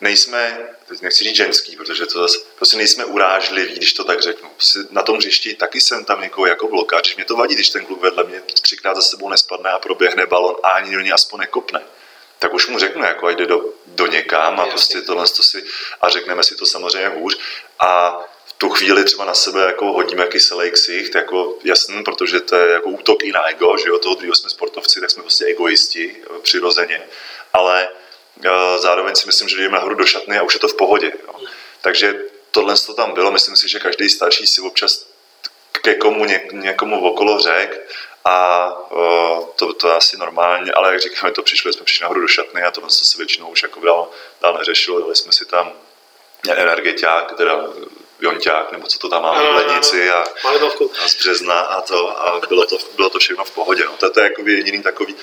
nejsme, 0.00 0.68
teď 0.86 1.00
nechci 1.00 1.24
říct 1.24 1.36
ženský, 1.36 1.76
protože 1.76 2.06
to 2.06 2.18
zase, 2.18 2.38
prostě 2.56 2.76
nejsme 2.76 3.04
urážliví, 3.04 3.74
když 3.74 3.92
to 3.92 4.04
tak 4.04 4.22
řeknu. 4.22 4.48
Prostě 4.56 4.78
na 4.90 5.02
tom 5.02 5.16
hřišti 5.16 5.54
taky 5.54 5.80
jsem 5.80 6.04
tam 6.04 6.20
někoho 6.20 6.46
jako 6.46 6.68
blokář, 6.68 7.02
když 7.02 7.16
mě 7.16 7.24
to 7.24 7.36
vadí, 7.36 7.54
když 7.54 7.70
ten 7.70 7.86
kluk 7.86 8.00
vedle 8.00 8.24
mě 8.24 8.40
třikrát 8.40 8.96
za 8.96 9.02
sebou 9.02 9.28
nespadne 9.28 9.70
a 9.70 9.78
proběhne 9.78 10.26
balon 10.26 10.56
a 10.62 10.68
ani 10.68 10.94
do 10.94 11.00
něj 11.00 11.12
aspoň 11.12 11.40
nekopne 11.40 11.80
tak 12.38 12.54
už 12.54 12.66
mu 12.66 12.78
řeknu, 12.78 13.04
jako 13.04 13.30
jde 13.30 13.46
do, 13.46 13.64
do 13.86 14.06
někam 14.06 14.60
a 14.60 14.66
prostě 14.66 15.02
tohle 15.02 15.28
to 15.28 15.42
si, 15.42 15.64
a 16.00 16.08
řekneme 16.08 16.44
si 16.44 16.56
to 16.56 16.66
samozřejmě 16.66 17.08
hůř 17.08 17.38
a 17.78 18.20
tu 18.58 18.68
chvíli 18.68 19.04
třeba 19.04 19.24
na 19.24 19.34
sebe 19.34 19.60
jako 19.60 19.92
hodíme 19.92 20.26
kyselý 20.26 20.70
ksicht, 20.70 21.14
jako 21.14 21.58
jasný, 21.64 22.04
protože 22.04 22.40
to 22.40 22.56
je 22.56 22.72
jako 22.72 22.88
útok 22.88 23.24
i 23.24 23.32
na 23.32 23.48
ego, 23.48 23.76
že 23.78 23.88
jo, 23.88 23.98
toho 23.98 24.14
druhého 24.14 24.34
jsme 24.34 24.50
sportovci, 24.50 25.00
tak 25.00 25.10
jsme 25.10 25.22
prostě 25.22 25.44
egoisti 25.44 26.16
eh, 26.22 26.38
přirozeně, 26.42 27.02
ale 27.52 27.88
uh, 28.36 28.52
zároveň 28.78 29.14
si 29.14 29.26
myslím, 29.26 29.48
že 29.48 29.56
jdeme 29.56 29.74
nahoru 29.74 29.94
do 29.94 30.06
šatny 30.06 30.38
a 30.38 30.42
už 30.42 30.54
je 30.54 30.60
to 30.60 30.68
v 30.68 30.76
pohodě. 30.76 31.12
Jo. 31.26 31.34
Takže 31.80 32.14
tohle 32.50 32.74
to 32.86 32.94
tam 32.94 33.12
bylo, 33.12 33.32
myslím 33.32 33.56
si, 33.56 33.68
že 33.68 33.78
každý 33.78 34.10
starší 34.10 34.46
si 34.46 34.60
občas 34.60 35.06
ke 35.82 35.94
komu 35.94 36.24
ně, 36.24 36.48
někomu 36.52 37.08
okolo 37.08 37.38
řek 37.38 37.90
a 38.24 38.68
o, 38.90 39.52
to, 39.56 39.72
to 39.72 39.88
je 39.88 39.94
asi 39.94 40.16
normálně, 40.16 40.72
ale 40.72 40.92
jak 40.92 41.00
říkáme, 41.00 41.32
to 41.32 41.42
přišlo, 41.42 41.72
jsme 41.72 41.84
přišli 41.84 42.02
nahoru 42.02 42.20
do 42.20 42.28
šatny 42.28 42.62
a 42.62 42.70
tohle 42.70 42.90
se 42.90 43.18
většinou 43.18 43.48
už 43.48 43.62
jako 43.62 43.80
dál, 43.80 44.10
dál 44.42 44.58
neřešilo, 44.58 45.00
dali 45.00 45.16
jsme 45.16 45.32
si 45.32 45.44
tam 45.44 45.72
energetiák, 46.50 47.36
teda 47.36 47.66
jonťák, 48.20 48.72
nebo 48.72 48.86
co 48.86 48.98
to 48.98 49.08
tam 49.08 49.22
máme 49.22 49.50
v 49.50 49.54
lednici 49.54 50.10
a, 50.10 50.24
a 51.04 51.08
z 51.08 51.14
března 51.14 51.60
a 51.60 51.80
to 51.80 52.20
a 52.20 52.40
bylo 52.48 52.66
to, 52.66 52.78
bylo 52.96 53.10
to 53.10 53.18
všechno 53.18 53.44
v 53.44 53.50
pohodě. 53.50 53.84
No. 53.84 53.96
To, 53.96 54.10
to 54.10 54.20
je 54.20 54.24
jako 54.24 54.42
jediný 54.48 54.82
takový 54.82 55.16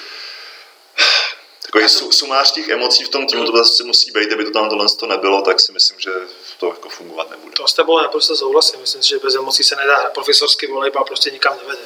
takový 1.73 1.89
su, 1.89 2.11
sumář 2.11 2.51
těch 2.51 2.69
emocí 2.69 3.03
v 3.03 3.09
tom 3.09 3.27
týmu, 3.27 3.45
to 3.45 3.51
vlastně 3.51 3.85
musí 3.85 4.11
být, 4.11 4.27
kdyby 4.27 4.45
to 4.45 4.51
tam 4.51 4.69
tohle 4.69 4.85
to 4.99 5.05
nebylo, 5.05 5.41
tak 5.41 5.59
si 5.59 5.71
myslím, 5.71 5.99
že 5.99 6.11
to 6.59 6.67
jako 6.67 6.89
fungovat 6.89 7.29
nebude. 7.29 7.53
To 7.53 7.67
s 7.67 7.73
tebou 7.73 7.99
naprosto 7.99 8.35
souhlasím, 8.35 8.81
myslím 8.81 9.03
si, 9.03 9.09
že 9.09 9.19
bez 9.19 9.35
emocí 9.35 9.63
se 9.63 9.75
nedá 9.75 10.11
profesorský 10.13 10.67
volejbal 10.67 11.03
prostě 11.03 11.31
nikam 11.31 11.57
nevede. 11.57 11.81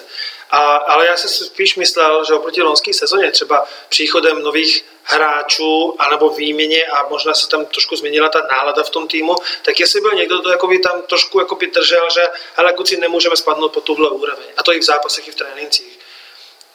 A, 0.50 0.76
ale 0.76 1.08
já 1.08 1.17
si 1.17 1.28
spíš 1.28 1.76
myslel, 1.76 2.26
že 2.26 2.34
oproti 2.34 2.62
loňské 2.62 2.93
sezóně 2.93 3.32
třeba 3.32 3.67
příchodem 3.89 4.41
nových 4.41 4.86
hráčů 5.08 5.96
anebo 6.00 6.30
výměně 6.30 6.86
a 6.86 7.08
možná 7.10 7.34
se 7.34 7.48
tam 7.48 7.65
trošku 7.65 7.96
změnila 7.96 8.30
ta 8.30 8.48
nálada 8.52 8.84
v 8.84 8.89
tom 8.89 9.08
týmu, 9.08 9.36
tak 9.62 9.80
jestli 9.80 10.02
byl 10.02 10.12
někdo, 10.12 10.38
kdo 10.39 10.50
jakoby 10.50 10.80
tam 10.80 11.02
trošku 11.02 11.39
jakoby 11.39 11.67
držel, 11.67 12.08
že 12.13 12.22
hele 12.56 12.74
kluci, 12.74 12.98
nemůžeme 12.98 13.38
spadnout 13.38 13.74
po 13.74 13.82
tuhle 13.82 14.10
úroveň. 14.10 14.46
A 14.58 14.63
to 14.63 14.74
i 14.74 14.80
v 14.80 14.84
zápasech, 14.84 15.28
i 15.28 15.32
v 15.32 15.36
trénincích. 15.36 16.00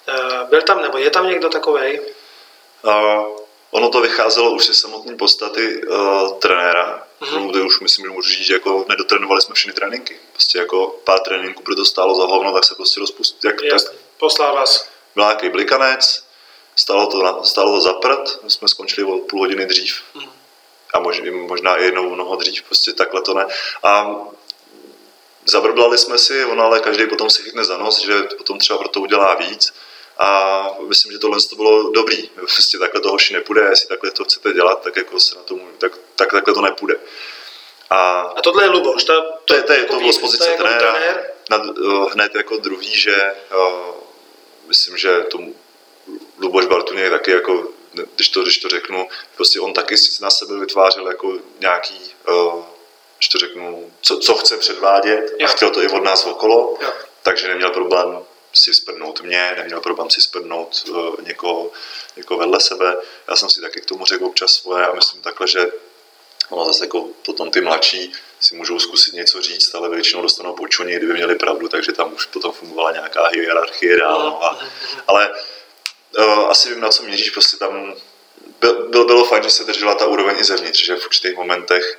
Eh, 0.09 0.47
byl 0.51 0.63
tam 0.63 0.83
nebo 0.83 0.99
je 0.99 1.11
tam 1.11 1.29
někdo 1.29 1.49
takový? 1.49 2.01
Uh, 2.83 3.43
ono 3.71 3.89
to 3.89 4.01
vycházelo 4.01 4.51
už 4.51 4.67
ze 4.67 4.75
samotné 4.75 5.17
podstaty 5.17 5.87
uh, 5.87 6.39
trenéra, 6.39 7.07
mm-hmm. 7.21 7.51
kde 7.51 7.61
už 7.61 7.81
myslím, 7.81 8.05
že 8.05 8.11
můžu 8.11 8.31
říct, 8.31 8.47
že 8.47 8.55
jako 8.55 8.85
nedotrénovali 8.89 9.43
jsme 9.43 9.55
všechny 9.55 9.73
tréninky. 9.73 10.17
Prostě 10.33 10.59
jako 10.59 10.87
pár 11.05 11.21
tréninků, 11.21 11.63
protože 11.63 11.77
to 11.77 11.85
stálo 11.85 12.15
za 12.15 12.25
hovno, 12.25 12.53
tak 12.53 12.65
se 12.65 12.75
prostě 12.75 13.01
rozpustil. 13.01 13.51
Jak, 13.51 13.63
Jasně, 13.63 13.89
tak, 13.89 13.99
poslal 14.19 14.55
vás. 14.55 14.89
Byl 15.15 15.25
nějaký 15.25 15.49
blikanec, 15.49 16.25
stálo 16.83 17.07
to, 17.07 17.45
stálo 17.45 17.71
to 17.75 17.81
za 17.81 17.93
prd, 17.93 18.43
my 18.43 18.51
jsme 18.51 18.69
skončili 18.69 19.07
o 19.07 19.19
půl 19.19 19.41
hodiny 19.41 19.67
dřív. 19.67 20.03
Mm. 20.15 20.31
A 20.95 20.99
možná, 20.99 21.31
možná 21.31 21.77
i 21.77 21.85
jednou 21.85 22.11
mnoho 22.15 22.37
dřív, 22.37 22.63
prostě 22.63 22.93
takhle 22.93 23.21
to 23.23 23.35
ne. 23.35 23.47
A 23.83 24.17
zabrblali 25.45 25.99
jsme 25.99 26.19
si, 26.19 26.45
ono 26.45 26.65
ale 26.65 26.81
každý 26.81 27.07
potom 27.07 27.31
si 27.31 27.43
chytne 27.43 27.65
za 27.65 27.77
nos, 27.79 28.03
že 28.03 28.23
potom 28.23 28.59
třeba 28.59 28.79
pro 28.79 28.89
to 28.89 29.01
udělá 29.01 29.35
víc 29.35 29.73
a 30.19 30.29
myslím, 30.89 31.13
že 31.13 31.19
tohle 31.19 31.39
to 31.51 31.57
bylo 31.57 31.91
dobrý. 31.91 32.29
Prostě 32.29 32.79
takhle 32.79 33.01
to 33.01 33.11
hoši 33.11 33.35
nepůjde, 33.35 33.63
jestli 33.63 33.89
takhle 33.89 34.11
to 34.11 34.25
chcete 34.25 34.53
dělat, 34.53 34.83
tak 34.83 34.97
jako 34.97 35.21
se 35.21 35.35
na 35.37 35.43
tom, 35.43 35.61
tak, 35.79 35.99
tak 36.17 36.31
takhle 36.31 36.55
to 36.55 36.61
nepůjde. 36.61 36.97
A, 37.91 38.21
a 38.21 38.41
tohle 38.43 38.65
je 38.65 38.69
Luboš, 38.69 39.05
to, 39.05 39.13
to, 39.23 39.29
to, 39.45 39.55
je, 39.55 39.63
to, 39.63 39.73
je, 39.73 39.85
to 39.85 39.99
bylo 39.99 40.13
z 40.13 40.19
pozice 40.19 40.51
jako 40.51 40.63
trenéra, 40.63 40.93
trenér? 40.93 41.31
nad, 41.51 41.63
uh, 41.79 42.13
hned 42.13 42.35
jako 42.35 42.57
druhý, 42.57 42.97
že 42.97 43.35
uh, 43.55 43.95
myslím, 44.69 44.97
že 44.97 45.21
tomu 45.21 45.55
Luboš 46.43 46.67
Bartuň 46.67 46.99
je 46.99 47.11
taky 47.11 47.31
jako, 47.31 47.69
když 48.15 48.29
to, 48.29 48.43
když 48.43 48.59
to 48.59 48.69
řeknu, 48.69 49.09
prostě 49.37 49.61
on 49.61 49.73
taky 49.73 49.99
si 49.99 50.23
na 50.23 50.31
sebe 50.31 50.59
vytvářel 50.59 51.09
jako 51.09 51.39
nějaký, 51.61 52.01
uh, 52.29 52.65
když 53.19 53.29
to 53.29 53.39
řeknu, 53.39 53.93
co, 54.01 54.19
co 54.19 54.35
chce 54.35 54.57
předvádět 54.57 55.33
jo. 55.39 55.47
a 55.47 55.51
chtěl 55.51 55.71
to 55.71 55.83
i 55.83 55.89
od 55.89 56.05
nás 56.05 56.27
okolo, 56.27 56.79
jo. 56.81 56.93
takže 57.23 57.49
neměl 57.49 57.71
problém 57.71 58.19
si 58.53 58.75
sprdnout 58.75 59.23
mě, 59.23 59.55
neměl 59.57 59.81
problém 59.81 60.11
si 60.11 60.21
sprdnout 60.21 60.85
uh, 60.89 61.15
někoho, 61.23 61.71
někoho 62.17 62.39
vedle 62.41 62.61
sebe. 62.61 62.97
Já 63.29 63.37
jsem 63.37 63.51
si 63.51 63.61
taky 63.61 63.81
k 63.81 63.87
tomu 63.87 64.05
řekl 64.05 64.25
občas 64.25 64.53
svoje 64.53 64.87
a 64.87 64.95
myslím 64.95 65.23
takhle, 65.23 65.49
že 65.49 65.73
ono 66.49 66.65
zase 66.65 66.85
jako 66.85 67.09
potom 67.27 67.51
ty 67.51 67.61
mladší 67.61 68.13
si 68.41 68.55
můžou 68.55 68.79
zkusit 68.79 69.15
něco 69.15 69.43
říct, 69.43 69.75
ale 69.75 69.89
většinou 69.89 70.23
dostanou 70.23 70.53
počuní, 70.53 70.97
kdyby 70.97 71.13
měli 71.13 71.35
pravdu, 71.35 71.69
takže 71.69 71.93
tam 71.93 72.13
už 72.15 72.27
potom 72.27 72.53
fungovala 72.53 72.93
nějaká 72.93 73.27
hierarchie 73.27 73.97
dál. 73.97 74.39
A, 74.43 74.59
ale 75.07 75.31
uh, 75.31 75.37
asi 76.49 76.69
vím, 76.69 76.81
na 76.81 76.89
co 76.89 77.03
měříš, 77.03 77.31
prostě 77.31 77.57
tam 77.57 77.95
byl, 78.61 78.89
byl, 78.89 79.05
bylo 79.05 79.25
fajn, 79.25 79.43
že 79.43 79.51
se 79.51 79.65
držela 79.65 79.95
ta 79.95 80.07
úroveň 80.07 80.37
i 80.39 80.45
zevnitř, 80.45 80.85
že 80.85 80.97
v 80.97 81.07
určitých 81.07 81.37
momentech 81.37 81.99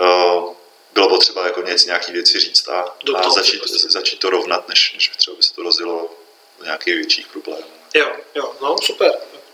uh, 0.00 0.54
bylo 0.94 1.08
potřeba 1.08 1.46
jako 1.46 1.62
něco, 1.62 1.86
nějaký 1.86 2.12
věci 2.12 2.38
říct 2.38 2.68
a, 2.68 2.84
a 3.14 3.30
začít, 3.30 3.58
prostě. 3.58 3.88
začít 3.90 4.18
to 4.18 4.30
rovnat, 4.30 4.68
než, 4.68 4.94
než 4.94 5.08
třeba 5.16 5.36
by 5.36 5.42
se 5.42 5.54
to 5.54 5.62
rozjelo 5.62 6.10
do 6.58 6.64
nějakých 6.64 6.94
větších 6.94 7.26
problémů. 7.26 7.64
Jo, 7.94 8.12
jo, 8.34 8.52
no 8.62 8.76
super. 8.82 9.12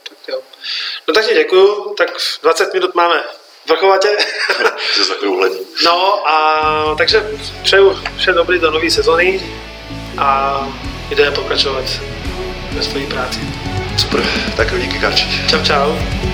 Tak 0.09 0.19
jo. 0.29 0.43
No 1.09 1.15
tak 1.15 1.29
ti 1.29 1.35
děkuju, 1.35 1.95
tak 1.99 2.11
20 2.43 2.75
minut 2.75 2.95
máme 2.95 3.25
vrchovatě. 3.67 4.17
Se 4.95 5.05
zakrouhlení. 5.05 5.67
No 5.85 6.29
a 6.31 6.95
takže 6.99 7.39
přeju 7.63 8.03
vše 8.17 8.33
dobrý 8.33 8.59
do 8.59 8.71
nové 8.71 8.91
sezony 8.91 9.57
a 10.19 10.61
jdeme 11.11 11.31
pokračovat 11.31 11.85
ve 12.73 12.83
své 12.83 13.07
práci. 13.07 13.62
Super, 14.03 14.23
tak 14.57 14.81
díky 14.81 14.99
Karči. 14.99 15.47
Čau, 15.47 15.61
čau. 15.63 16.32